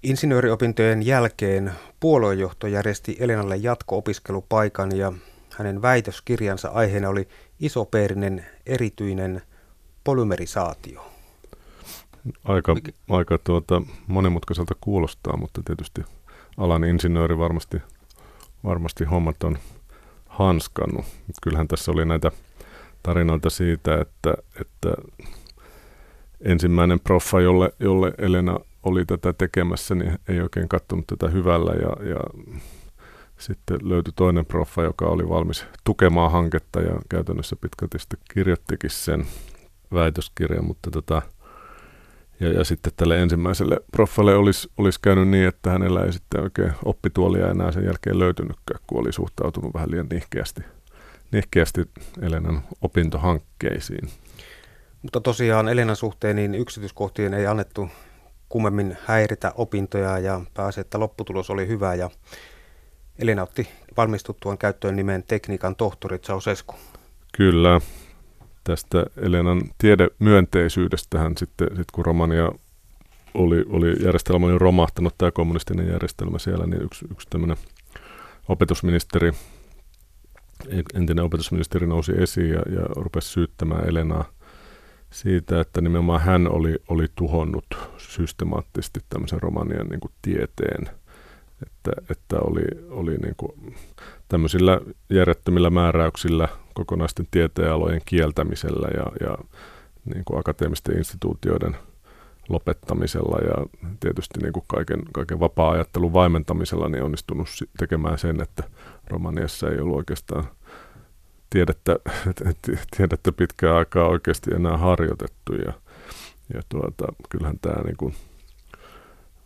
Insinööriopintojen 0.03 1.05
jälkeen 1.05 1.71
puoluejohto 1.99 2.67
järjesti 2.67 3.17
Elenalle 3.19 3.55
jatko-opiskelupaikan 3.55 4.97
ja 4.97 5.13
hänen 5.57 5.81
väitöskirjansa 5.81 6.69
aiheena 6.69 7.09
oli 7.09 7.27
isopeerinen 7.59 8.45
erityinen 8.65 9.41
polymerisaatio. 10.03 11.14
Aika, 12.43 12.75
aika 13.09 13.37
tuota, 13.37 13.81
monimutkaiselta 14.07 14.75
kuulostaa, 14.81 15.37
mutta 15.37 15.61
tietysti 15.65 16.01
alan 16.57 16.83
insinööri 16.83 17.37
varmasti, 17.37 17.77
varmasti 18.63 19.03
hommat 19.03 19.43
on 19.43 19.57
hanskannut. 20.25 21.05
Kyllähän 21.43 21.67
tässä 21.67 21.91
oli 21.91 22.05
näitä 22.05 22.31
tarinoita 23.03 23.49
siitä, 23.49 24.01
että, 24.01 24.33
että 24.61 24.89
ensimmäinen 26.41 26.99
proffa, 26.99 27.41
jolle, 27.41 27.73
jolle 27.79 28.13
Elena 28.17 28.59
oli 28.83 29.05
tätä 29.05 29.33
tekemässä, 29.33 29.95
niin 29.95 30.19
ei 30.27 30.41
oikein 30.41 30.69
katsonut 30.69 31.07
tätä 31.07 31.27
hyvällä 31.27 31.71
ja, 31.71 32.09
ja 32.09 32.19
sitten 33.37 33.77
löytyi 33.89 34.13
toinen 34.15 34.45
proffa, 34.45 34.83
joka 34.83 35.05
oli 35.05 35.29
valmis 35.29 35.65
tukemaan 35.83 36.31
hanketta 36.31 36.81
ja 36.81 36.99
käytännössä 37.09 37.55
pitkälti 37.55 37.99
sitten 37.99 38.19
kirjoittikin 38.33 38.89
sen 38.89 39.25
väitöskirjan, 39.93 40.65
mutta 40.65 40.91
tota, 40.91 41.21
ja, 42.39 42.53
ja 42.53 42.63
sitten 42.63 42.93
tälle 42.95 43.21
ensimmäiselle 43.21 43.79
proffalle 43.91 44.35
olisi, 44.35 44.69
olisi 44.77 44.99
käynyt 45.01 45.27
niin, 45.27 45.47
että 45.47 45.69
hänellä 45.69 46.03
ei 46.03 46.13
sitten 46.13 46.43
oikein 46.43 46.73
oppituolia 46.85 47.51
enää 47.51 47.71
sen 47.71 47.85
jälkeen 47.85 48.19
löytynytkään, 48.19 48.79
kun 48.87 48.99
oli 48.99 49.13
suhtautunut 49.13 49.73
vähän 49.73 49.91
liian 49.91 50.07
nihkeästi, 50.11 50.61
nihkeästi 51.31 51.81
Elenan 52.21 52.61
opintohankkeisiin. 52.81 54.09
Mutta 55.01 55.21
tosiaan 55.21 55.69
Elenan 55.69 55.95
suhteen 55.95 56.35
niin 56.35 56.55
yksityiskohtien 56.55 57.33
ei 57.33 57.47
annettu 57.47 57.89
kummemmin 58.49 58.97
häiritä 59.05 59.51
opintoja 59.55 60.19
ja 60.19 60.41
pääsi, 60.53 60.81
että 60.81 60.99
lopputulos 60.99 61.49
oli 61.49 61.67
hyvä 61.67 61.95
ja 61.95 62.09
Elina 63.19 63.43
otti 63.43 63.67
valmistuttuaan 63.97 64.57
käyttöön 64.57 64.95
nimen 64.95 65.23
tekniikan 65.23 65.75
tohtori 65.75 66.19
Ceausescu. 66.19 66.75
Kyllä. 67.37 67.81
Tästä 68.65 69.05
Elenan 69.17 69.61
tiedemyönteisyydestähän 69.77 71.37
sitten, 71.37 71.67
sitten 71.67 71.85
kun 71.93 72.05
Romania 72.05 72.51
oli, 73.33 73.65
oli 73.69 74.03
järjestelmä 74.03 74.45
oli 74.45 74.57
romahtanut, 74.57 75.17
tämä 75.17 75.31
kommunistinen 75.31 75.87
järjestelmä 75.87 76.39
siellä, 76.39 76.65
niin 76.65 76.81
yksi, 76.81 77.05
yksi 77.11 77.27
tämmöinen 77.29 77.57
opetusministeri, 78.47 79.31
entinen 80.93 81.25
opetusministeri 81.25 81.87
nousi 81.87 82.11
esiin 82.17 82.49
ja, 82.49 82.61
ja 82.71 82.81
rupesi 82.95 83.29
syyttämään 83.29 83.89
Elenaa 83.89 84.25
siitä, 85.09 85.61
että 85.61 85.81
nimenomaan 85.81 86.21
hän 86.21 86.51
oli, 86.51 86.75
oli 86.87 87.05
tuhonnut 87.15 87.65
systemaattisesti 87.97 88.99
tämmöisen 89.09 89.41
romanian 89.41 89.87
niin 89.87 89.99
kuin 89.99 90.11
tieteen– 90.21 90.89
että, 91.63 91.91
että 92.09 92.39
oli, 92.39 92.61
oli 92.89 93.17
niin 93.17 93.35
kuin 93.37 93.75
tämmöisillä 94.27 94.81
järjettömillä 95.09 95.69
määräyksillä 95.69 96.47
kokonaisten 96.75 97.27
tieteenalojen 97.31 98.01
kieltämisellä 98.05 98.87
ja, 98.87 99.27
ja 99.27 99.37
niin 100.13 100.25
kuin 100.25 100.39
akateemisten 100.39 100.97
instituutioiden 100.97 101.77
lopettamisella 102.49 103.37
ja 103.37 103.65
tietysti 103.99 104.39
niin 104.41 104.53
kuin 104.53 104.63
kaiken, 104.67 105.01
kaiken 105.11 105.39
vapaa-ajattelun 105.39 106.13
vaimentamisella 106.13 106.89
niin 106.89 107.03
onnistunut 107.03 107.47
tekemään 107.77 108.17
sen, 108.17 108.41
että 108.41 108.63
Romaniassa 109.07 109.69
ei 109.69 109.79
ollut 109.79 109.97
oikeastaan 109.97 110.43
tiedettä, 111.49 111.95
tiedettä 112.97 113.31
pitkään 113.31 113.75
aikaa 113.75 114.07
oikeasti 114.07 114.55
enää 114.55 114.77
harjoitettu 114.77 115.53
ja, 115.53 115.73
ja 116.53 116.61
tuota, 116.69 117.05
kyllähän 117.29 117.59
tämä 117.61 117.81
niin 117.83 117.97
kuin 117.97 118.15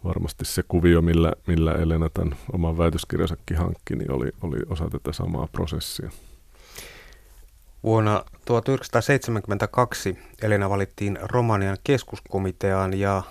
varmasti 0.04 0.46
se 0.46 0.64
kuvio, 0.68 1.02
millä, 1.02 1.34
millä 1.48 1.74
Elena 1.74 2.10
tämän 2.10 2.36
oman 2.54 2.78
väitöskirjansakin 2.78 3.58
hankki, 3.58 3.96
niin 3.96 4.12
oli, 4.12 4.32
oli 4.42 4.58
osa 4.70 4.90
tätä 4.90 5.12
samaa 5.12 5.48
prosessia. 5.52 6.10
Vuonna 7.84 8.24
1972 8.46 10.18
Elena 10.42 10.70
valittiin 10.70 11.20
Romanian 11.22 11.78
keskuskomiteaan 11.84 13.00
ja 13.00 13.24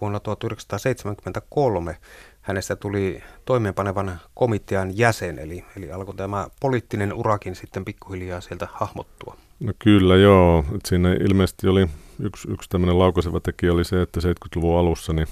vuonna 0.00 0.20
1973 0.20 1.96
hänestä 2.40 2.76
tuli 2.76 3.22
toimeenpanevan 3.44 4.20
komitean 4.34 4.98
jäsen, 4.98 5.38
eli, 5.38 5.64
eli 5.76 5.92
alkoi 5.92 6.14
tämä 6.14 6.48
poliittinen 6.60 7.12
urakin 7.12 7.54
sitten 7.56 7.84
pikkuhiljaa 7.84 8.40
sieltä 8.40 8.68
hahmottua. 8.72 9.36
No 9.60 9.72
kyllä 9.78 10.16
joo, 10.16 10.64
Et 10.74 10.86
siinä 10.86 11.12
ilmeisesti 11.12 11.68
oli 11.68 11.86
yksi, 12.20 12.48
yksi 12.50 12.70
tämmöinen 12.70 12.98
laukaiseva 12.98 13.40
tekijä 13.40 13.72
oli 13.72 13.84
se, 13.84 14.02
että 14.02 14.20
70-luvun 14.20 14.78
alussa 14.78 15.12
niin 15.12 15.26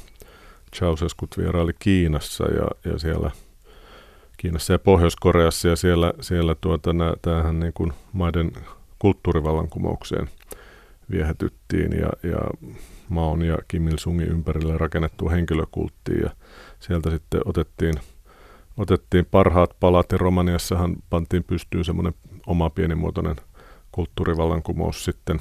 Ceausescut 0.76 1.38
vieraili 1.38 1.72
Kiinassa 1.78 2.44
ja, 2.44 2.92
ja 2.92 2.98
siellä 2.98 3.30
Kiinassa 4.36 4.72
ja 4.72 4.78
Pohjois-Koreassa 4.78 5.68
ja 5.68 5.76
siellä, 5.76 6.12
siellä 6.20 6.54
tuota, 6.60 6.92
nä, 6.92 7.14
tämähän 7.22 7.60
niin 7.60 7.72
kuin 7.72 7.92
maiden 8.12 8.52
kulttuurivallankumoukseen 8.98 10.28
viehätyttiin 11.10 11.92
ja, 11.92 12.30
ja 12.30 12.38
Maon 13.08 13.42
ja 13.42 13.58
Kim 13.68 13.88
Il-sungin 13.88 14.28
ympärille 14.28 14.78
rakennettu 14.78 15.30
henkilökulttiin 15.30 16.20
ja 16.22 16.30
sieltä 16.80 17.10
sitten 17.10 17.40
otettiin, 17.44 17.94
otettiin 18.76 19.26
parhaat 19.30 19.70
palat 19.80 20.12
ja 20.12 20.18
Romaniassahan 20.18 20.96
pantiin 21.10 21.44
pystyyn 21.44 21.84
semmoinen 21.84 22.14
oma 22.46 22.70
pienimuotoinen 22.70 23.36
kulttuurivallankumous 23.92 25.04
sitten, 25.04 25.40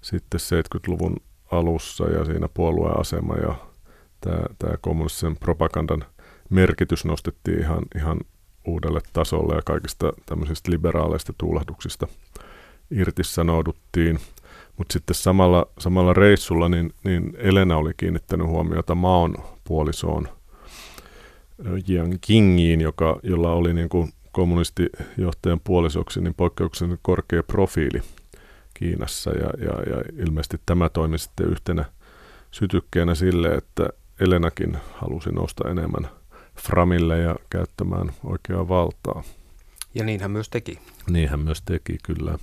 sitten 0.00 0.40
70-luvun 0.40 1.16
alussa 1.52 2.04
ja 2.04 2.24
siinä 2.24 2.48
puolueasema 2.54 3.34
ja 3.34 3.54
tämä, 4.20 4.42
tämä 4.58 4.74
kommunistisen 4.80 5.36
propagandan 5.36 6.04
merkitys 6.50 7.04
nostettiin 7.04 7.60
ihan, 7.60 7.82
ihan 7.96 8.20
uudelle 8.64 9.00
tasolle 9.12 9.54
ja 9.54 9.62
kaikista 9.62 10.12
tämmöisistä 10.26 10.70
liberaaleista 10.70 11.32
tuulahduksista 11.38 12.06
irtisanouduttiin. 12.90 14.18
Mutta 14.76 14.92
sitten 14.92 15.14
samalla, 15.14 15.66
samalla 15.78 16.12
reissulla 16.12 16.68
niin, 16.68 16.92
niin 17.04 17.32
Elena 17.38 17.76
oli 17.76 17.92
kiinnittänyt 17.96 18.46
huomiota 18.46 18.94
Maon 18.94 19.34
puolisoon 19.64 20.28
Jiang 21.88 22.14
Kingiin, 22.20 22.80
joka, 22.80 23.20
jolla 23.22 23.52
oli 23.52 23.74
niin 23.74 23.88
kuin 23.88 24.12
kommunistijohtajan 24.32 25.60
puolisoksi 25.64 26.20
niin 26.20 26.34
poikkeuksellisen 26.34 26.98
korkea 27.02 27.42
profiili 27.42 28.02
Kiinassa 28.74 29.30
ja, 29.30 29.50
ja, 29.58 29.96
ja 29.96 30.02
ilmeisesti 30.26 30.60
tämä 30.66 30.88
toimi 30.88 31.18
sitten 31.18 31.46
yhtenä 31.46 31.84
sytykkeenä 32.50 33.14
sille, 33.14 33.54
että 33.54 33.88
Elenakin 34.20 34.78
halusi 34.92 35.30
nousta 35.30 35.70
enemmän 35.70 36.08
Framille 36.56 37.18
ja 37.18 37.36
käyttämään 37.50 38.12
oikeaa 38.24 38.68
valtaa. 38.68 39.22
Ja 39.94 40.04
niin 40.04 40.20
hän 40.20 40.30
myös 40.30 40.48
teki. 40.48 40.78
Niin 41.10 41.28
hän 41.28 41.40
myös 41.40 41.62
teki, 41.62 41.98
kyllä. 42.02 42.38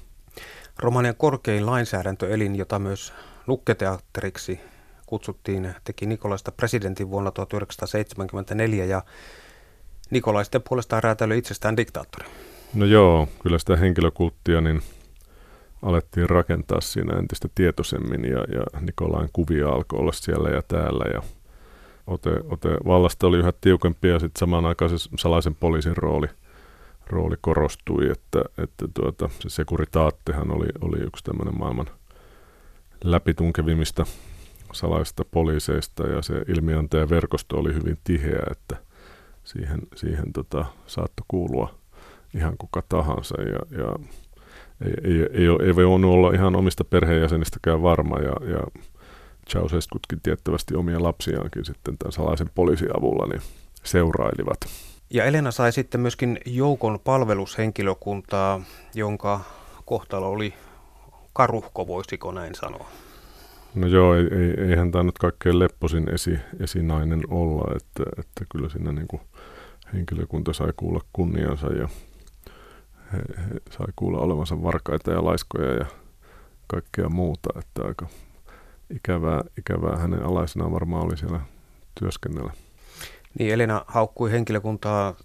Romanian 0.80 1.16
korkein 1.16 1.66
lainsäädäntöelin, 1.66 2.56
jota 2.56 2.80
myös 2.80 3.14
lukketeatteriksi 3.48 4.60
kutsuttiin, 5.06 5.76
teki 5.84 6.06
Nikolaista 6.06 6.52
presidentin 6.52 7.10
vuonna 7.10 7.32
1974 7.32 8.86
ja 8.86 9.04
Nikolaisten 10.10 10.62
puolestaan 10.70 11.04
räätälöi 11.04 11.38
itsestään 11.38 11.78
diktaattori. 11.78 12.26
No 12.74 12.86
joo, 12.86 13.28
kyllä 13.44 13.60
sitä 13.60 13.76
henkilökulttia 13.76 14.62
niin 14.62 14.82
alettiin 15.82 16.30
rakentaa 16.30 16.82
siinä 16.82 17.20
entistä 17.20 17.48
tietoisemmin 17.56 18.26
ja, 18.26 18.38
ja 18.38 18.82
Nikolain 18.82 19.30
kuvia 19.34 19.70
alkoi 19.70 20.00
olla 20.00 20.12
siellä 20.12 20.50
ja 20.50 20.62
täällä 20.62 21.06
ja 21.14 21.22
ote, 22.12 22.30
ote 22.50 22.70
vallasta 22.86 23.28
oli 23.28 23.38
yhä 23.38 23.54
tiukempi 23.62 24.08
ja 24.08 24.20
sitten 24.20 24.40
se 24.90 25.10
salaisen 25.18 25.56
poliisin 25.56 25.98
rooli, 25.98 26.28
rooli 27.08 27.36
korostui, 27.42 28.12
että, 28.12 28.42
että 28.58 28.86
tuota, 28.94 29.30
se 29.40 29.50
sekuritaattehan 29.50 30.52
oli, 30.52 30.68
oli 30.82 30.98
yksi 30.98 31.24
tämmöinen 31.24 31.58
maailman 31.58 31.88
läpitunkevimmista 33.04 34.06
salaista 34.74 35.26
poliiseista 35.26 36.08
ja 36.08 36.22
se 36.22 36.34
ilmiantajaverkosto 36.48 37.58
oli 37.58 37.74
hyvin 37.74 37.98
tiheä, 38.04 38.44
että 38.52 38.78
siihen, 39.44 39.82
siihen 39.96 40.34
tota, 40.34 40.66
saattoi 40.88 41.26
kuulua 41.28 41.76
ihan 42.36 42.58
kuka 42.58 42.84
tahansa 42.90 43.42
ja, 43.42 43.78
ja 43.78 43.96
ei, 44.86 44.94
ei, 45.04 45.30
ei, 45.34 45.48
ei 45.66 45.76
voi 45.76 45.86
olla 45.86 46.34
ihan 46.34 46.56
omista 46.56 46.84
perheenjäsenistäkään 46.84 47.82
varma 47.82 48.18
ja, 48.18 48.36
ja 48.50 48.82
Ceausescutkin 49.54 50.22
tiettävästi 50.24 50.76
omia 50.76 51.04
lapsiaankin 51.04 51.66
sitten 51.66 51.98
tämän 51.98 52.12
salaisen 52.12 52.50
poliisin 52.56 52.98
avulla 52.98 53.28
niin 53.28 53.42
seurailivat. 53.84 54.58
Ja 55.10 55.26
Elena 55.26 55.52
sai 55.52 55.72
sitten 55.72 56.02
myöskin 56.02 56.40
joukon 56.46 57.00
palvelushenkilökuntaa, 57.04 58.62
jonka 58.96 59.40
kohtalo 59.86 60.30
oli 60.30 60.54
karuhko, 61.34 61.88
voisiko 61.88 62.32
näin 62.32 62.56
sanoa? 62.56 62.90
No 63.76 63.88
joo, 63.88 64.16
ei, 64.16 64.28
ei, 64.32 64.70
eihän 64.70 64.92
tämä 64.92 65.04
nyt 65.04 65.18
kaikkein 65.18 65.60
lepposin 65.60 66.14
esi, 66.14 66.40
esinainen 66.60 67.22
olla, 67.30 67.76
että, 67.76 68.04
että 68.20 68.46
kyllä 68.52 68.70
siinä 68.70 68.92
niin 68.92 69.08
kuin 69.08 69.22
henkilökunta 69.94 70.54
sai 70.54 70.74
kuulla 70.76 71.02
kunniansa 71.14 71.74
ja 71.74 71.88
he, 73.14 73.18
he 73.18 73.62
sai 73.70 73.88
kuulla 73.96 74.20
olevansa 74.20 74.64
varkaita 74.64 75.12
ja 75.12 75.26
laiskoja 75.26 75.74
ja 75.74 75.86
kaikkea 76.68 77.10
muuta, 77.10 77.50
että 77.60 77.82
aika 77.88 78.08
ikävää, 78.96 79.42
ikävää 79.58 79.98
hänen 79.98 80.24
alaisenaan 80.24 80.72
varmaan 80.72 81.06
oli 81.06 81.18
siellä 81.18 81.40
työskennellä. 82.00 82.54
Niin, 83.40 83.54
Elina 83.54 83.86
haukkui 83.88 84.32
henkilökuntaa 84.32 85.16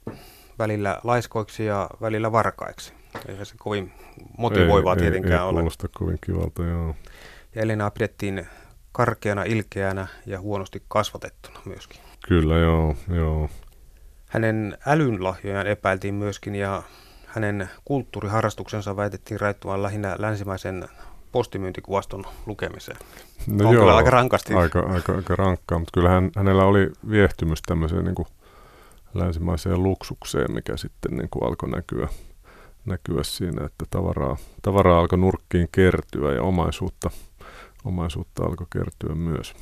välillä 0.58 1.00
laiskoiksi 1.04 1.64
ja 1.64 1.90
välillä 2.00 2.32
varkaiksi. 2.32 2.92
Ei 3.28 3.46
se 3.46 3.54
kovin 3.58 3.92
motivoivaa 4.38 4.94
ei, 4.94 5.00
tietenkään 5.00 5.42
ei, 5.42 5.49
ole. 5.49 5.50
Ei 5.50 5.54
kuulosta 5.54 5.88
kovin 5.88 6.18
kivalta, 6.20 6.64
joo. 6.64 6.96
Ja 7.54 7.62
Elinaa 7.62 7.90
pidettiin 7.90 8.46
karkeana, 8.92 9.42
ilkeänä 9.42 10.06
ja 10.26 10.40
huonosti 10.40 10.82
kasvatettuna 10.88 11.61
myöskin. 11.64 12.00
Kyllä, 12.28 12.58
joo, 12.58 12.96
joo. 13.14 13.50
Hänen 14.28 14.78
älynlahjojaan 14.87 15.66
epäiltiin 15.66 16.14
myöskin 16.14 16.54
ja 16.54 16.82
hänen 17.26 17.70
kulttuuriharrastuksensa 17.85 18.96
väitettiin 18.96 19.40
raittuvan 19.40 19.82
lähinnä 19.82 20.16
länsimäisen 20.18 20.88
postimyyntikuvaston 21.37 22.25
lukemiseen. 22.47 22.99
No 23.47 23.69
on 23.69 23.75
joo, 23.75 23.83
kyllä 23.83 23.97
aika 23.97 24.11
rankasti. 24.11 24.55
Aika, 24.55 24.81
aika, 24.81 25.14
aika 25.14 25.37
rankkaa, 25.37 25.78
mutta 25.78 25.90
kyllä 25.95 26.09
hän, 26.09 26.31
hänellä 26.37 26.64
oli 26.64 26.90
viehtymys 27.11 27.62
tämmöiseen 27.62 28.05
niin 28.05 28.14
kuin 28.14 28.28
länsimaiseen 29.14 29.83
luksukseen, 29.83 30.52
mikä 30.52 30.76
sitten 30.76 31.16
niin 31.16 31.28
kuin 31.31 31.45
alkoi 31.45 31.71
näkyä, 31.71 32.09
näkyä 32.87 33.23
siinä, 33.23 33.66
että 33.66 33.85
tavaraa, 33.90 34.37
tavaraa 34.62 34.99
alkoi 34.99 35.19
nurkkiin 35.19 35.69
kertyä 35.73 36.33
ja 36.33 36.43
omaisuutta, 36.43 37.11
omaisuutta 37.85 38.45
alkoi 38.45 38.66
kertyä 38.73 39.14
myös. 39.14 39.55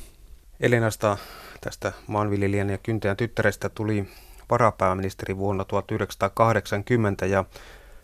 Elinasta 0.61 1.17
tästä 1.61 1.93
maanviljelijän 2.07 2.71
ja 2.71 2.79
kyntäjän 2.79 3.17
tyttärestä 3.17 3.69
tuli 3.69 4.09
varapääministeri 4.51 5.37
vuonna 5.37 5.65
1980 5.65 7.27
ja 7.27 7.45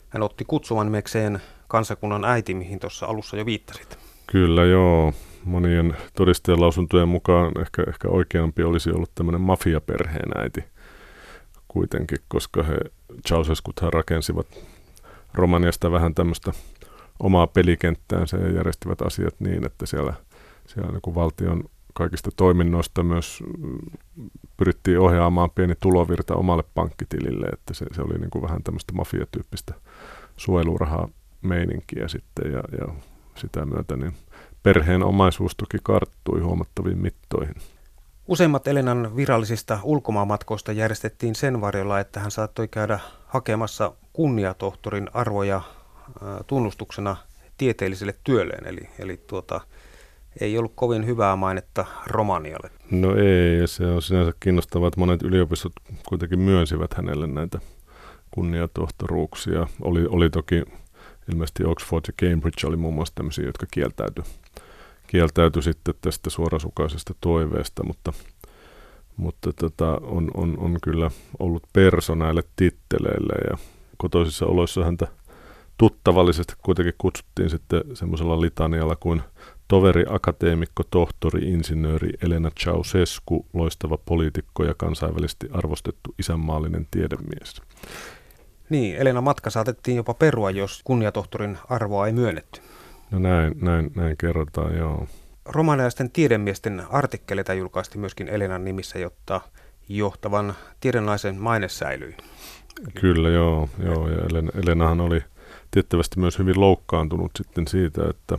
hän 0.09 0.23
otti 0.23 0.45
kutsuman 0.45 0.85
nimekseen 0.85 1.41
kansakunnan 1.71 2.25
äiti, 2.25 2.53
mihin 2.53 2.79
tuossa 2.79 3.05
alussa 3.05 3.37
jo 3.37 3.45
viittasit. 3.45 3.97
Kyllä 4.27 4.65
joo. 4.65 5.13
Monien 5.43 5.97
todisteen 6.15 6.61
lausuntojen 6.61 7.07
mukaan 7.07 7.51
ehkä, 7.61 7.83
ehkä 7.87 8.07
oikeampi 8.07 8.63
olisi 8.63 8.91
ollut 8.91 9.11
tämmöinen 9.15 9.41
mafiaperheen 9.41 10.37
äiti 10.37 10.63
kuitenkin, 11.67 12.17
koska 12.27 12.63
he 12.63 12.77
Ceausescuthan 13.27 13.93
rakensivat 13.93 14.47
Romaniasta 15.33 15.91
vähän 15.91 16.15
tämmöistä 16.15 16.51
omaa 17.19 17.47
pelikenttäänsä 17.47 18.37
ja 18.37 18.51
järjestivät 18.51 19.01
asiat 19.01 19.35
niin, 19.39 19.65
että 19.65 19.85
siellä, 19.85 20.13
siellä 20.67 20.91
niin 20.91 21.01
kuin 21.01 21.15
valtion 21.15 21.63
kaikista 21.93 22.29
toiminnoista 22.35 23.03
myös 23.03 23.43
mm, 23.57 23.77
pyrittiin 24.57 24.99
ohjaamaan 24.99 25.51
pieni 25.51 25.73
tulovirta 25.79 26.35
omalle 26.35 26.63
pankkitilille, 26.73 27.47
että 27.53 27.73
se, 27.73 27.85
se 27.95 28.01
oli 28.01 28.19
niin 28.19 28.29
kuin 28.29 28.41
vähän 28.41 28.63
tämmöistä 28.63 28.93
mafiatyyppistä 28.93 29.73
suojelurahaa 30.37 31.09
meininkiä 31.41 32.07
sitten 32.07 32.51
ja, 32.51 32.63
ja 32.79 32.93
sitä 33.35 33.65
myötä 33.65 33.95
niin 33.95 34.13
perheen 34.63 35.03
omaisuus 35.03 35.55
toki 35.55 35.77
karttui 35.83 36.39
huomattaviin 36.39 36.97
mittoihin. 36.97 37.55
Useimmat 38.27 38.67
Elenan 38.67 39.15
virallisista 39.15 39.79
ulkomaanmatkoista 39.83 40.71
järjestettiin 40.71 41.35
sen 41.35 41.61
varjolla, 41.61 41.99
että 41.99 42.19
hän 42.19 42.31
saattoi 42.31 42.67
käydä 42.67 42.99
hakemassa 43.27 43.93
kunniatohtorin 44.13 45.09
arvoja 45.13 45.61
tunnustuksena 46.47 47.15
tieteelliselle 47.57 48.15
työlleen. 48.23 48.67
Eli, 48.67 48.89
eli 48.99 49.17
tuota, 49.27 49.61
ei 50.41 50.57
ollut 50.57 50.71
kovin 50.75 51.05
hyvää 51.05 51.35
mainetta 51.35 51.85
Romanialle. 52.07 52.69
No 52.91 53.15
ei, 53.15 53.59
ja 53.59 53.67
se 53.67 53.85
on 53.85 54.01
sinänsä 54.01 54.31
kiinnostavaa, 54.39 54.87
että 54.87 54.99
monet 54.99 55.21
yliopistot 55.21 55.73
kuitenkin 56.09 56.39
myönsivät 56.39 56.93
hänelle 56.93 57.27
näitä 57.27 57.59
kunniatohtoruuksia. 58.31 59.67
Oli, 59.81 60.05
oli 60.05 60.29
toki 60.29 60.63
ilmeisesti 61.31 61.63
Oxford 61.65 62.03
ja 62.07 62.13
Cambridge 62.27 62.67
oli 62.67 62.77
muun 62.77 62.93
muassa 62.93 63.15
tämmöisiä, 63.15 63.45
jotka 63.45 63.65
kieltäytyi 63.71 64.23
kieltäytyi 65.11 65.63
sitten 65.63 65.93
tästä 66.01 66.29
suorasukaisesta 66.29 67.13
toiveesta, 67.21 67.83
mutta, 67.83 68.13
mutta 69.17 69.53
tota, 69.53 69.91
on, 70.01 70.31
on, 70.33 70.59
on 70.59 70.77
kyllä 70.83 71.11
ollut 71.39 71.63
perso 71.73 72.15
näille 72.15 72.43
titteleille 72.55 73.33
ja 73.49 73.57
kotoisissa 73.97 74.45
oloissa 74.45 74.83
häntä 74.83 75.07
tuttavallisesti 75.77 76.53
kuitenkin 76.63 76.93
kutsuttiin 76.97 77.49
sitten 77.49 77.81
semmoisella 77.93 78.41
litanialla 78.41 78.95
kuin 78.95 79.21
toveri, 79.67 80.03
akateemikko, 80.09 80.83
tohtori, 80.91 81.41
insinööri 81.49 82.09
Elena 82.21 82.51
Ceausescu, 82.59 83.45
loistava 83.53 83.97
poliitikko 83.97 84.63
ja 84.63 84.73
kansainvälisesti 84.77 85.47
arvostettu 85.51 86.15
isänmaallinen 86.19 86.87
tiedemies. 86.91 87.61
Niin, 88.71 88.95
Elena 88.95 89.21
matka 89.21 89.49
saatettiin 89.49 89.97
jopa 89.97 90.13
perua, 90.13 90.51
jos 90.51 90.81
kunniatohtorin 90.83 91.57
arvoa 91.69 92.07
ei 92.07 92.13
myönnetty. 92.13 92.61
No 93.11 93.19
näin, 93.19 93.53
näin, 93.61 93.91
näin 93.95 94.17
kerrotaan, 94.17 94.77
joo. 94.77 95.07
Romanialaisten 95.45 96.11
tiedemiesten 96.11 96.83
artikkeleita 96.89 97.53
julkaistiin 97.53 97.99
myöskin 97.99 98.27
Elenan 98.27 98.65
nimissä, 98.65 98.99
jotta 98.99 99.41
johtavan 99.89 100.53
tiedennaisen 100.79 101.35
maine 101.35 101.69
säilyi. 101.69 102.17
Kyllä, 103.01 103.29
joo. 103.29 103.69
joo. 103.83 104.09
Ja 104.09 104.17
Elena, 104.29 104.51
Elenahan 104.63 105.01
oli 105.01 105.23
tiettävästi 105.71 106.19
myös 106.19 106.39
hyvin 106.39 106.59
loukkaantunut 106.59 107.31
sitten 107.37 107.67
siitä, 107.67 108.01
että 108.09 108.37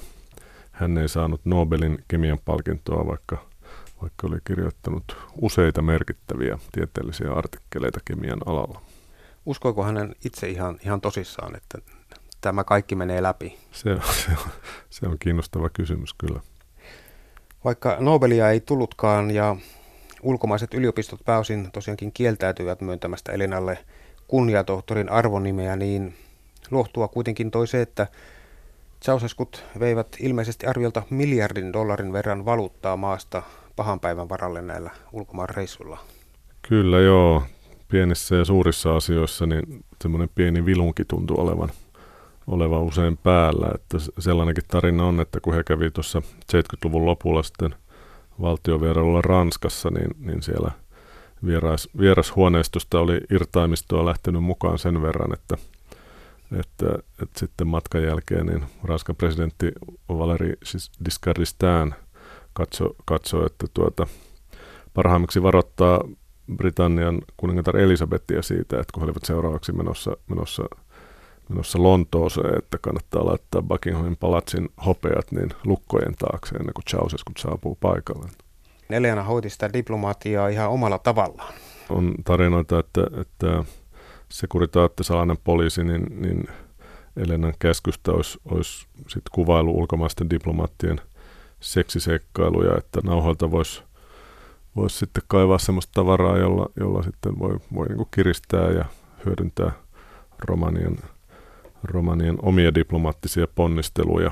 hän 0.71 0.99
ei 0.99 1.09
saanut 1.09 1.41
Nobelin 1.45 2.05
kemian 2.09 2.39
palkintoa, 2.45 3.07
vaikka, 3.07 3.37
vaikka 4.03 4.27
oli 4.27 4.39
kirjoittanut 4.45 5.17
useita 5.41 5.83
merkittäviä 5.83 6.59
tieteellisiä 6.73 7.33
artikkeleita 7.33 8.01
kemian 8.05 8.41
alalla. 8.47 8.81
Uskoiko 9.47 9.85
hänen 9.85 10.15
itse 10.25 10.49
ihan, 10.49 10.79
ihan 10.85 11.01
tosissaan, 11.01 11.57
että 11.57 11.79
tämä 12.41 12.65
kaikki 12.65 12.95
menee 12.95 13.23
läpi? 13.23 13.59
Se, 13.73 13.83
se, 14.25 14.31
on, 14.31 14.53
se 14.91 15.07
on 15.07 15.19
kiinnostava 15.19 15.69
kysymys 15.69 16.15
kyllä. 16.15 16.41
Vaikka 17.65 17.97
Nobelia 18.01 18.51
ei 18.51 18.61
tullutkaan 18.61 19.31
ja 19.31 19.57
ulkomaiset 20.23 20.75
yliopistot 20.75 21.21
pääosin 21.25 21.73
tosiaankin 21.73 22.13
kieltäytyivät 22.13 22.81
myöntämästä 22.81 23.33
Elenalle 23.33 23.79
kunniatohtorin 24.29 25.09
arvonimeä, 25.09 25.77
niin 25.77 26.15
lohtua 26.71 27.09
kuitenkin 27.09 27.51
toi 27.51 27.67
se, 27.67 27.83
että 27.83 28.07
Ceausescut 29.05 29.65
veivät 29.81 30.17
ilmeisesti 30.21 30.67
arviolta 30.67 31.03
miljardin 31.11 31.73
dollarin 31.73 32.13
verran 32.13 32.45
valuuttaa 32.45 32.97
maasta 32.97 33.43
pahan 33.77 34.01
päivän 34.01 34.29
varalle 34.29 34.63
näillä 34.63 34.91
ulkomaan 35.13 35.49
reissuilla. 35.49 35.99
Kyllä 36.69 37.01
joo, 37.01 37.43
pienissä 37.93 38.37
ja 38.37 38.45
suurissa 38.45 38.97
asioissa 38.97 39.47
niin 39.47 39.85
semmoinen 40.03 40.31
pieni 40.35 40.67
vilunki 40.67 41.05
tuntuu 41.05 41.41
olevan 41.41 41.69
oleva 42.47 42.81
usein 42.81 43.17
päällä. 43.17 43.71
Että 43.75 43.99
sellainenkin 44.19 44.65
tarina 44.69 45.05
on, 45.05 45.21
että 45.21 45.41
kun 45.41 45.55
he 45.55 45.63
kävi 45.65 45.91
tuossa 45.91 46.23
70-luvun 46.53 47.07
lopulla 47.07 47.43
sitten 47.43 47.75
valtiovierailulla 48.41 49.23
Ranskassa, 49.23 49.91
niin, 49.91 50.11
niin 50.19 50.43
siellä 50.43 50.71
vieras, 51.47 51.89
vierashuoneistosta 51.99 53.01
oli 53.01 53.21
irtaimistoa 53.31 54.05
lähtenyt 54.05 54.43
mukaan 54.43 54.79
sen 54.79 55.03
verran, 55.03 55.33
että, 55.33 55.57
että, 56.61 56.87
että 57.23 57.39
sitten 57.39 57.67
matkan 57.67 58.03
jälkeen 58.03 58.47
niin 58.47 58.65
Ranskan 58.85 59.17
presidentti 59.17 59.73
Valeri 60.09 60.53
Giscard 61.05 61.39
d'Estaing 61.39 61.93
katsoi, 62.53 62.95
katso, 63.05 63.47
että 63.47 63.67
tuota, 63.75 64.07
parhaimmiksi 64.95 65.43
varoittaa 65.43 66.01
Britannian 66.57 67.23
kuningatar 67.37 67.77
Elisabetia 67.77 68.43
siitä, 68.43 68.81
että 68.81 68.93
kun 68.93 69.03
he 69.03 69.05
olivat 69.05 69.25
seuraavaksi 69.25 69.73
menossa, 69.73 70.17
menossa 70.29 70.65
menossa 71.49 71.83
Lontooseen, 71.83 72.59
että 72.59 72.79
kannattaa 72.79 73.27
laittaa 73.27 73.63
Buckinghamin 73.63 74.17
palatsin 74.17 74.69
hopeat 74.87 75.33
niin 75.33 75.51
lukkojen 75.65 76.15
taakse 76.19 76.55
ennen 76.57 76.75
kuin 76.75 76.85
Ceausescu 76.85 77.33
saapuu 77.39 77.79
paikalle. 77.81 78.29
Elena 78.91 79.23
hoiti 79.23 79.51
sitä 79.51 79.73
diplomaatiaa 79.73 80.49
ihan 80.49 80.71
omalla 80.71 80.99
tavallaan. 80.99 81.55
On 81.89 82.15
tarinoita, 82.25 82.79
että, 82.79 83.01
että 83.21 83.65
Securitate, 84.29 85.03
salainen 85.03 85.37
poliisi, 85.45 85.85
niin, 85.85 86.07
niin 86.23 86.49
Elenan 87.17 87.55
käskystä 87.59 88.13
olisi, 88.13 88.39
olisi 88.45 88.87
sit 89.09 89.23
kuvailu 89.33 89.79
ulkomaisten 89.79 90.31
diplomaattien 90.31 91.01
seksiseikkailuja, 91.61 92.79
että 92.79 93.01
nauhoilta 93.05 93.51
voisi 93.51 93.83
vois 94.77 94.99
sitten 94.99 95.23
kaivaa 95.29 95.59
sellaista 95.59 95.93
tavaraa, 95.95 96.39
jolla, 96.39 96.67
jolla 96.81 97.03
sitten 97.03 97.39
voi, 97.39 97.59
voi 97.75 97.89
niin 97.89 98.07
kiristää 98.11 98.71
ja 98.71 98.85
hyödyntää 99.27 99.73
Romanian 100.39 100.99
romanien 101.85 102.37
omia 102.43 102.75
diplomaattisia 102.75 103.47
ponnisteluja. 103.55 104.31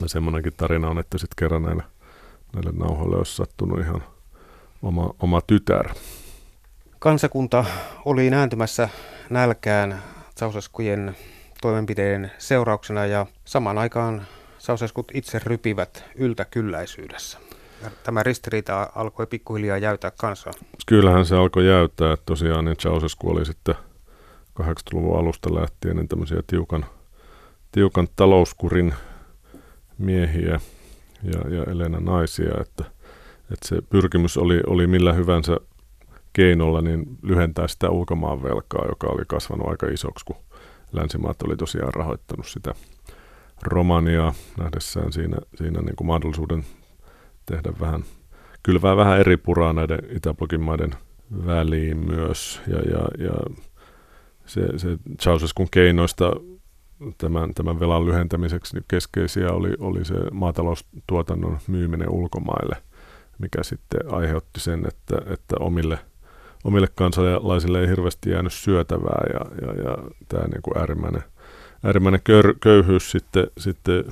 Ja 0.00 0.08
semmoinenkin 0.08 0.52
tarina 0.56 0.88
on, 0.88 0.98
että 0.98 1.18
sitten 1.18 1.36
kerran 1.38 1.62
näille, 1.62 1.82
näille 2.54 2.72
nauhoille 2.72 3.16
olisi 3.16 3.36
sattunut 3.36 3.80
ihan 3.80 4.02
oma, 4.82 5.14
oma 5.20 5.40
tytär. 5.40 5.88
Kansakunta 6.98 7.64
oli 8.04 8.30
nääntymässä 8.30 8.88
nälkään 9.30 10.02
Sauseskujen 10.36 11.16
toimenpiteiden 11.62 12.30
seurauksena 12.38 13.06
ja 13.06 13.26
samaan 13.44 13.78
aikaan 13.78 14.26
Sauseskut 14.58 15.10
itse 15.14 15.40
rypivät 15.44 16.04
yltäkylläisyydessä. 16.14 17.38
Tämä 18.02 18.22
ristiriita 18.22 18.90
alkoi 18.94 19.26
pikkuhiljaa 19.26 19.78
jäytää 19.78 20.10
kansaa. 20.10 20.52
Kyllähän 20.86 21.26
se 21.26 21.36
alkoi 21.36 21.66
jäytää. 21.66 22.16
Tosiaan 22.26 22.64
niin 22.64 22.76
Ceausescu 22.76 23.30
oli 23.30 23.46
sitten 23.46 23.74
80-luvun 24.62 25.18
alusta 25.18 25.54
lähtien 25.54 25.96
niin 25.96 26.08
tämmöisiä 26.08 26.42
tiukan, 26.46 26.86
tiukan 27.72 28.08
talouskurin 28.16 28.94
miehiä 29.98 30.60
ja, 31.22 31.56
ja 31.56 31.64
Elena 31.64 32.00
naisia, 32.00 32.60
että, 32.60 32.84
että 33.52 33.68
se 33.68 33.82
pyrkimys 33.90 34.36
oli, 34.36 34.60
oli 34.66 34.86
millä 34.86 35.12
hyvänsä 35.12 35.56
keinolla 36.32 36.80
niin 36.80 37.06
lyhentää 37.22 37.68
sitä 37.68 37.90
ulkomaan 37.90 38.42
velkaa, 38.42 38.86
joka 38.88 39.06
oli 39.06 39.22
kasvanut 39.28 39.68
aika 39.68 39.86
isoksi, 39.86 40.24
kun 40.24 40.36
länsimaat 40.92 41.42
oli 41.42 41.56
tosiaan 41.56 41.94
rahoittanut 41.94 42.46
sitä 42.46 42.74
Romaniaa 43.62 44.34
nähdessään 44.58 45.12
siinä, 45.12 45.36
siinä 45.54 45.80
niin 45.80 45.96
kuin 45.96 46.06
mahdollisuuden 46.06 46.64
tehdä 47.48 47.72
vähän, 47.80 48.04
kylvää 48.62 48.96
vähän 48.96 49.20
eri 49.20 49.36
puraa 49.36 49.72
näiden 49.72 49.98
Itäblogin 50.10 50.60
maiden 50.60 50.90
väliin 51.46 52.06
myös. 52.06 52.60
Ja, 52.66 52.78
ja, 52.78 53.26
ja 53.26 53.34
se, 54.46 54.78
se 54.78 54.98
Ceausescun 55.18 55.68
keinoista 55.70 56.32
tämän, 57.18 57.54
tämän 57.54 57.80
velan 57.80 58.06
lyhentämiseksi 58.06 58.74
niin 58.74 58.84
keskeisiä 58.88 59.52
oli, 59.52 59.70
oli 59.78 60.04
se 60.04 60.14
maataloustuotannon 60.32 61.58
myyminen 61.68 62.10
ulkomaille, 62.10 62.76
mikä 63.38 63.62
sitten 63.62 64.00
aiheutti 64.12 64.60
sen, 64.60 64.86
että, 64.88 65.16
että 65.32 65.56
omille, 65.60 65.98
omille 66.64 66.88
kansalaisille 66.94 67.80
ei 67.80 67.88
hirveästi 67.88 68.30
jäänyt 68.30 68.52
syötävää 68.52 69.24
ja, 69.32 69.40
ja, 69.66 69.82
ja 69.82 69.96
tämä 70.28 70.44
niin 70.44 70.62
kuin 70.62 70.78
äärimmäinen, 70.78 71.22
äärimmäinen 71.84 72.20
köyhyys 72.60 73.10
sitten, 73.10 73.46
sitten 73.58 74.04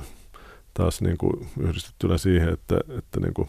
taas 0.77 1.01
niin 1.01 1.17
kuin 1.17 1.47
yhdistettynä 1.59 2.17
siihen, 2.17 2.49
että, 2.49 2.79
että 2.97 3.19
niin 3.19 3.33
kuin 3.33 3.47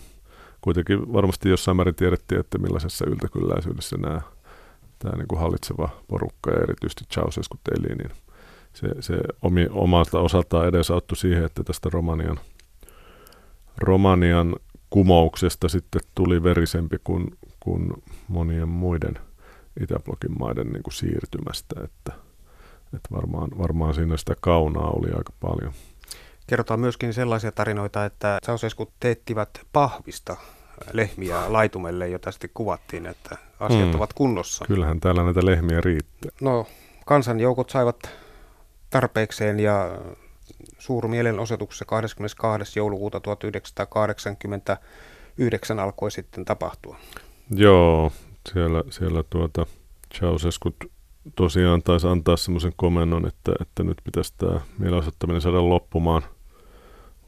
kuitenkin 0.60 1.12
varmasti 1.12 1.48
jossain 1.48 1.76
määrin 1.76 1.94
tiedettiin, 1.94 2.40
että 2.40 2.58
millaisessa 2.58 3.06
yltäkylläisyydessä 3.06 3.96
nämä 3.96 4.20
tämä 4.98 5.16
niin 5.16 5.28
kuin 5.28 5.40
hallitseva 5.40 5.88
porukka 6.08 6.50
ja 6.50 6.62
erityisesti 6.62 7.04
Ceausescu 7.14 7.58
eli, 7.78 7.94
niin 7.94 8.10
se, 8.72 8.88
se 9.00 9.18
omi, 9.42 9.66
omalta 9.70 10.20
osaltaan 10.20 10.68
edesauttoi 10.68 11.16
siihen, 11.16 11.44
että 11.44 11.64
tästä 11.64 11.88
Romanian, 11.92 12.40
Romanian 13.78 14.56
kumouksesta 14.90 15.68
sitten 15.68 16.00
tuli 16.14 16.42
verisempi 16.42 16.96
kuin, 17.04 17.26
kuin 17.60 17.92
monien 18.28 18.68
muiden 18.68 19.18
Itäblogin 19.80 20.38
maiden 20.38 20.66
niin 20.66 20.82
kuin 20.82 20.94
siirtymästä, 20.94 21.80
että, 21.84 22.12
että 22.94 23.08
varmaan, 23.12 23.48
varmaan 23.58 23.94
siinä 23.94 24.16
sitä 24.16 24.34
kaunaa 24.40 24.90
oli 24.90 25.08
aika 25.08 25.32
paljon. 25.40 25.72
Kerrotaan 26.48 26.80
myöskin 26.80 27.14
sellaisia 27.14 27.52
tarinoita, 27.52 28.04
että 28.04 28.38
Ceausescu 28.46 28.92
teettivät 29.00 29.60
pahvista 29.72 30.36
lehmiä 30.92 31.52
laitumelle, 31.52 32.08
jota 32.08 32.32
sitten 32.32 32.50
kuvattiin, 32.54 33.06
että 33.06 33.38
asiat 33.60 33.88
mm. 33.88 33.94
ovat 33.94 34.12
kunnossa. 34.12 34.64
Kyllähän 34.64 35.00
täällä 35.00 35.24
näitä 35.24 35.46
lehmiä 35.46 35.80
riittää. 35.80 36.30
No, 36.40 36.66
kansanjoukot 37.06 37.70
saivat 37.70 38.10
tarpeekseen 38.90 39.60
ja 39.60 39.98
suurmielenosoituksessa 40.78 41.84
22. 41.84 42.78
joulukuuta 42.78 43.20
1989 43.20 45.78
alkoi 45.78 46.10
sitten 46.10 46.44
tapahtua. 46.44 46.96
Joo, 47.50 48.12
siellä, 48.52 48.84
siellä 48.90 49.24
tuota 49.30 49.66
Ceausescu 50.14 50.74
tosiaan 51.36 51.82
taisi 51.82 52.06
antaa 52.06 52.36
semmoisen 52.36 52.72
komennon, 52.76 53.26
että, 53.26 53.52
että 53.60 53.82
nyt 53.82 53.98
pitäisi 54.04 54.34
tämä 54.38 54.60
mielenosoittaminen 54.78 55.42
saada 55.42 55.68
loppumaan– 55.68 56.22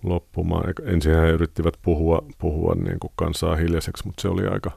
loppumaan. 0.03 0.75
Ensin 0.85 1.15
he 1.15 1.31
yrittivät 1.31 1.75
puhua, 1.83 2.23
puhua 2.39 2.75
niin 2.75 3.01
kuin 3.01 3.13
kansaa 3.17 3.57
hiljaiseksi, 3.57 4.07
mutta 4.07 4.23
se 4.23 4.29
oli 4.29 4.47
aika 4.47 4.71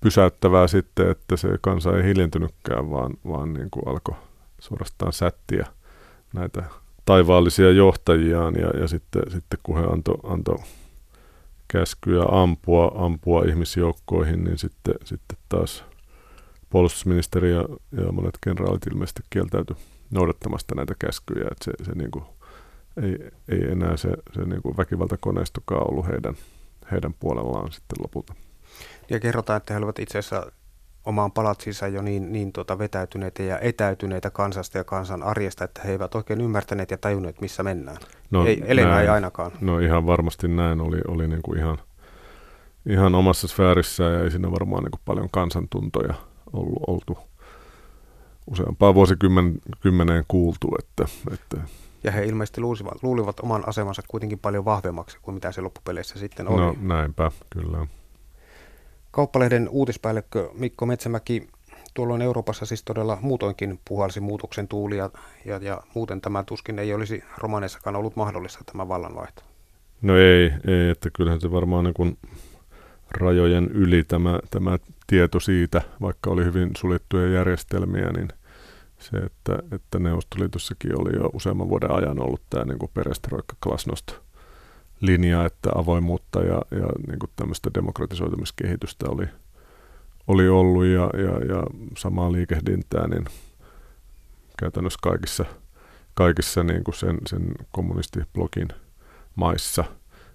pysäyttävää 0.00 0.66
sitten, 0.66 1.10
että 1.10 1.36
se 1.36 1.48
kansa 1.60 1.96
ei 1.96 2.04
hiljentynytkään, 2.04 2.90
vaan, 2.90 3.14
vaan 3.28 3.52
niin 3.52 3.70
kuin 3.70 3.88
alkoi 3.88 4.14
suorastaan 4.58 5.12
sättiä 5.12 5.66
näitä 6.34 6.62
taivaallisia 7.04 7.70
johtajiaan 7.70 8.54
ja, 8.54 8.80
ja 8.80 8.88
sitten, 8.88 9.22
sitten 9.30 9.58
kun 9.62 9.76
he 9.78 9.86
antoi 9.92 10.18
anto 10.22 10.56
käskyä 11.68 12.24
ampua, 12.28 12.92
ampua 12.94 13.44
ihmisjoukkoihin, 13.48 14.44
niin 14.44 14.58
sitten, 14.58 14.94
sitten 15.04 15.38
taas 15.48 15.84
puolustusministeri 16.70 17.52
ja, 17.52 17.64
ja 18.04 18.12
monet 18.12 18.38
kenraalit 18.40 18.86
ilmeisesti 18.86 19.22
kieltäytyi 19.30 19.76
noudattamasta 20.10 20.74
näitä 20.74 20.94
käskyjä, 20.98 21.48
että 21.52 21.64
se, 21.64 21.84
se 21.84 21.92
niin 21.94 22.10
kuin 22.10 22.24
ei, 23.02 23.30
ei 23.48 23.70
enää 23.70 23.96
se, 23.96 24.08
se 24.32 24.44
niin 24.44 24.62
kuin 24.62 24.76
väkivaltakoneistokaan 24.76 25.90
ollut 25.90 26.06
heidän, 26.06 26.34
heidän 26.90 27.14
puolellaan 27.20 27.72
sitten 27.72 28.02
lopulta. 28.02 28.34
Ja 29.10 29.20
kerrotaan, 29.20 29.56
että 29.56 29.74
he 29.74 29.78
olivat 29.78 29.98
itse 29.98 30.18
asiassa 30.18 30.52
omaan 31.04 31.32
palatsinsa 31.32 31.88
jo 31.88 32.02
niin, 32.02 32.32
niin 32.32 32.52
tuota 32.52 32.78
vetäytyneitä 32.78 33.42
ja 33.42 33.58
etäytyneitä 33.58 34.30
kansasta 34.30 34.78
ja 34.78 34.84
kansan 34.84 35.22
arjesta, 35.22 35.64
että 35.64 35.80
he 35.84 35.90
eivät 35.90 36.14
oikein 36.14 36.40
ymmärtäneet 36.40 36.90
ja 36.90 36.98
tajunneet, 36.98 37.40
missä 37.40 37.62
mennään. 37.62 37.96
No, 38.30 38.46
ei, 38.46 38.62
Elena 38.66 38.90
näin, 38.90 39.02
ei 39.02 39.08
ainakaan. 39.08 39.52
No 39.60 39.78
ihan 39.78 40.06
varmasti 40.06 40.48
näin 40.48 40.80
oli, 40.80 41.00
oli 41.08 41.28
niin 41.28 41.42
kuin 41.42 41.58
ihan, 41.58 41.78
ihan 42.86 43.14
omassa 43.14 43.48
sfäärissä 43.48 44.04
ja 44.04 44.20
ei 44.24 44.30
siinä 44.30 44.50
varmaan 44.50 44.82
niin 44.82 44.90
kuin 44.90 45.02
paljon 45.04 45.28
kansantuntoja 45.30 46.14
ollut, 46.52 46.82
oltu 46.86 47.18
useampaa 48.46 48.94
vuosikymmeneen 48.94 50.24
kuultu. 50.28 50.68
Että, 50.78 51.04
että 51.32 51.56
ja 52.04 52.10
he 52.12 52.24
ilmeisesti 52.24 52.60
luulivat, 52.60 53.02
luulivat 53.02 53.40
oman 53.40 53.68
asemansa 53.68 54.02
kuitenkin 54.08 54.38
paljon 54.38 54.64
vahvemmaksi 54.64 55.18
kuin 55.22 55.34
mitä 55.34 55.52
se 55.52 55.60
loppupeleissä 55.60 56.18
sitten 56.18 56.48
oli. 56.48 56.60
No 56.60 56.76
näinpä, 56.80 57.30
kyllä. 57.50 57.86
Kauppalehden 59.10 59.68
uutispäällikkö 59.68 60.50
Mikko 60.54 60.86
Metsämäki 60.86 61.48
tuolloin 61.94 62.22
Euroopassa 62.22 62.66
siis 62.66 62.82
todella 62.82 63.18
muutoinkin 63.20 63.80
puhalsi 63.88 64.20
muutoksen 64.20 64.68
tuulia 64.68 65.10
ja, 65.44 65.56
ja 65.56 65.82
muuten 65.94 66.20
tämä 66.20 66.42
tuskin 66.42 66.78
ei 66.78 66.94
olisi 66.94 67.24
romaneissakaan 67.38 67.96
ollut 67.96 68.16
mahdollista 68.16 68.64
tämä 68.64 68.88
vallanvaihto. 68.88 69.42
No 70.02 70.16
ei, 70.16 70.52
ei 70.66 70.90
että 70.90 71.10
kyllähän 71.10 71.40
se 71.40 71.52
varmaan 71.52 71.84
niin 71.84 71.94
kuin 71.94 72.18
rajojen 73.10 73.70
yli 73.70 74.04
tämä, 74.04 74.40
tämä 74.50 74.78
tieto 75.06 75.40
siitä, 75.40 75.82
vaikka 76.00 76.30
oli 76.30 76.44
hyvin 76.44 76.70
suljettuja 76.76 77.28
järjestelmiä, 77.28 78.12
niin– 78.12 78.28
se, 79.10 79.16
että, 79.16 79.58
että 79.72 79.98
Neuvostoliitossakin 79.98 81.00
oli 81.00 81.16
jo 81.16 81.30
useamman 81.32 81.68
vuoden 81.68 81.90
ajan 81.90 82.20
ollut 82.20 82.42
tämä 82.50 82.64
niin 82.64 82.90
perestroikka 82.94 83.56
klasnost 83.62 84.12
linja, 85.00 85.44
että 85.44 85.70
avoimuutta 85.74 86.40
ja, 86.40 86.62
ja 86.70 86.86
niin 87.06 87.18
kuin 87.18 87.30
tämmöistä 87.36 87.70
demokratisoitumiskehitystä 87.74 89.06
oli, 89.08 89.26
oli 90.26 90.48
ollut 90.48 90.84
ja, 90.84 91.10
ja, 91.14 91.54
ja 91.54 91.62
samaa 91.98 92.32
liikehdintää 92.32 93.08
niin 93.08 93.24
käytännössä 94.58 94.98
kaikissa, 95.02 95.44
kaikissa 96.14 96.62
niin 96.62 96.84
kuin 96.84 96.94
sen, 96.94 97.18
sen 97.26 97.54
kommunistiblogin 97.70 98.68
maissa, 99.34 99.84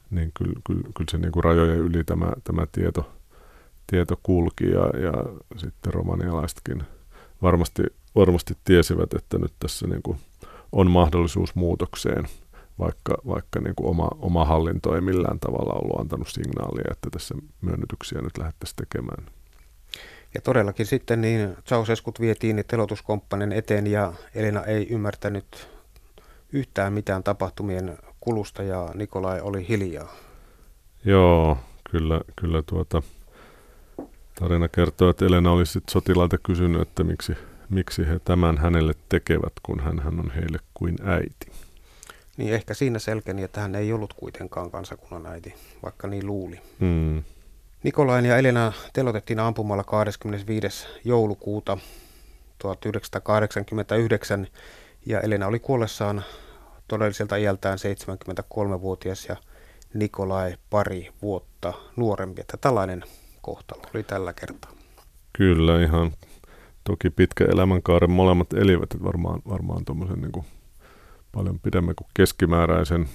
niin 0.09 0.31
kyllä, 0.33 0.59
kyllä, 0.67 0.81
kyllä 0.81 1.11
se 1.11 1.17
niin 1.17 1.31
kuin 1.31 1.43
rajojen 1.43 1.77
yli 1.77 2.03
tämä, 2.03 2.31
tämä 2.43 2.67
tieto, 2.71 3.11
tieto 3.87 4.19
kulki 4.23 4.65
ja, 4.69 4.99
ja 4.99 5.13
sitten 5.57 5.93
romanialaisetkin 5.93 6.83
varmasti 7.41 7.83
varmasti 8.15 8.53
tiesivät, 8.63 9.13
että 9.13 9.37
nyt 9.37 9.53
tässä 9.59 9.87
niin 9.87 10.01
kuin 10.03 10.17
on 10.71 10.91
mahdollisuus 10.91 11.55
muutokseen, 11.55 12.23
vaikka, 12.79 13.17
vaikka 13.27 13.59
niin 13.59 13.75
kuin 13.75 13.89
oma, 13.89 14.07
oma 14.19 14.45
hallinto 14.45 14.95
ei 14.95 15.01
millään 15.01 15.39
tavalla 15.39 15.73
ollut 15.73 15.99
antanut 15.99 16.27
signaalia, 16.27 16.91
että 16.91 17.09
tässä 17.09 17.35
myönnytyksiä 17.61 18.21
nyt 18.21 18.37
lähdettäisiin 18.37 18.75
tekemään. 18.75 19.25
Ja 20.33 20.41
todellakin 20.41 20.85
sitten 20.85 21.21
niin 21.21 21.57
Ceausescut 21.65 22.19
vietiin 22.19 22.63
telotuskomppanian 22.67 23.51
eteen 23.51 23.87
ja 23.87 24.13
Elena 24.35 24.63
ei 24.63 24.87
ymmärtänyt 24.89 25.69
yhtään 26.53 26.93
mitään 26.93 27.23
tapahtumien 27.23 27.97
kulusta 28.19 28.63
ja 28.63 28.89
Nikolai 28.93 29.41
oli 29.41 29.67
hiljaa. 29.67 30.15
Joo, 31.05 31.57
kyllä, 31.91 32.21
kyllä 32.35 32.63
tuota, 32.65 33.01
tarina 34.39 34.67
kertoo, 34.67 35.09
että 35.09 35.25
Elena 35.25 35.51
oli 35.51 35.65
sitten 35.65 35.91
sotilailta 35.91 36.37
kysynyt, 36.37 36.81
että 36.81 37.03
miksi, 37.03 37.33
miksi 37.69 38.07
he 38.07 38.19
tämän 38.19 38.57
hänelle 38.57 38.93
tekevät, 39.09 39.53
kun 39.63 39.79
hän, 39.79 39.99
hän 39.99 40.19
on 40.19 40.31
heille 40.31 40.59
kuin 40.73 40.95
äiti. 41.03 41.51
Niin 42.37 42.53
ehkä 42.53 42.73
siinä 42.73 42.99
selkeni, 42.99 43.43
että 43.43 43.61
hän 43.61 43.75
ei 43.75 43.93
ollut 43.93 44.13
kuitenkaan 44.13 44.71
kansakunnan 44.71 45.25
äiti, 45.25 45.53
vaikka 45.83 46.07
niin 46.07 46.27
luuli. 46.27 46.59
Hmm. 46.79 47.23
Nikolain 47.83 48.25
ja 48.25 48.37
Elena 48.37 48.73
telotettiin 48.93 49.39
ampumalla 49.39 49.83
25. 49.83 50.87
joulukuuta 51.05 51.77
1989 52.57 54.47
ja 55.05 55.21
Elena 55.21 55.47
oli 55.47 55.59
kuollessaan 55.59 56.23
todelliselta 56.87 57.35
iältään 57.35 57.77
73-vuotias 57.77 59.25
ja 59.25 59.35
Nikolai 59.93 60.57
pari 60.69 61.09
vuotta 61.21 61.73
nuorempi. 61.95 62.41
Että 62.41 62.57
tällainen 62.57 63.03
kohtalo 63.41 63.81
oli 63.93 64.03
tällä 64.03 64.33
kertaa. 64.33 64.71
Kyllä, 65.33 65.83
ihan 65.83 66.11
toki 66.89 67.09
pitkä 67.09 67.45
elämänkaaren 67.45 68.11
molemmat 68.11 68.53
elivät, 68.53 68.83
että 68.83 69.03
varmaan, 69.03 69.41
varmaan 69.49 69.85
tuommoisen 69.85 70.21
niin 70.21 70.45
paljon 71.31 71.59
pidemmän 71.59 71.95
kuin 71.95 72.07
keskimääräisen 72.13 73.09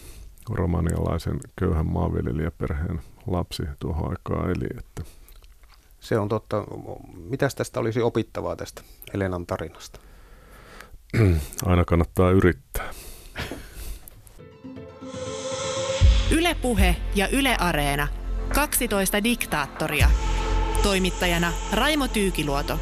romanialaisen 0.51 1.41
köyhän 1.57 1.87
maanviljelijäperheen 1.87 3.01
lapsi 3.27 3.63
tuohon 3.79 4.11
aikaan 4.11 4.51
eli. 4.51 4.67
Että. 4.79 5.03
Se 6.01 6.19
on 6.19 6.29
totta. 6.29 6.65
Mitäs 7.31 7.55
tästä 7.55 7.81
olisi 7.81 8.03
opittavaa 8.03 8.57
tästä 8.57 8.83
Elenan 9.15 9.47
tarinasta? 9.47 10.01
Aina 11.67 11.85
kannattaa 11.85 12.31
yrittää. 12.31 12.91
Ylepuhe 16.31 16.97
ja 17.15 17.29
Yle 17.29 17.57
Areena. 17.59 18.09
12 18.55 19.25
diktaattoria. 19.25 20.11
Toimittajana 20.83 21.53
Raimo 21.73 22.09
Tyykiluoto. 22.09 22.79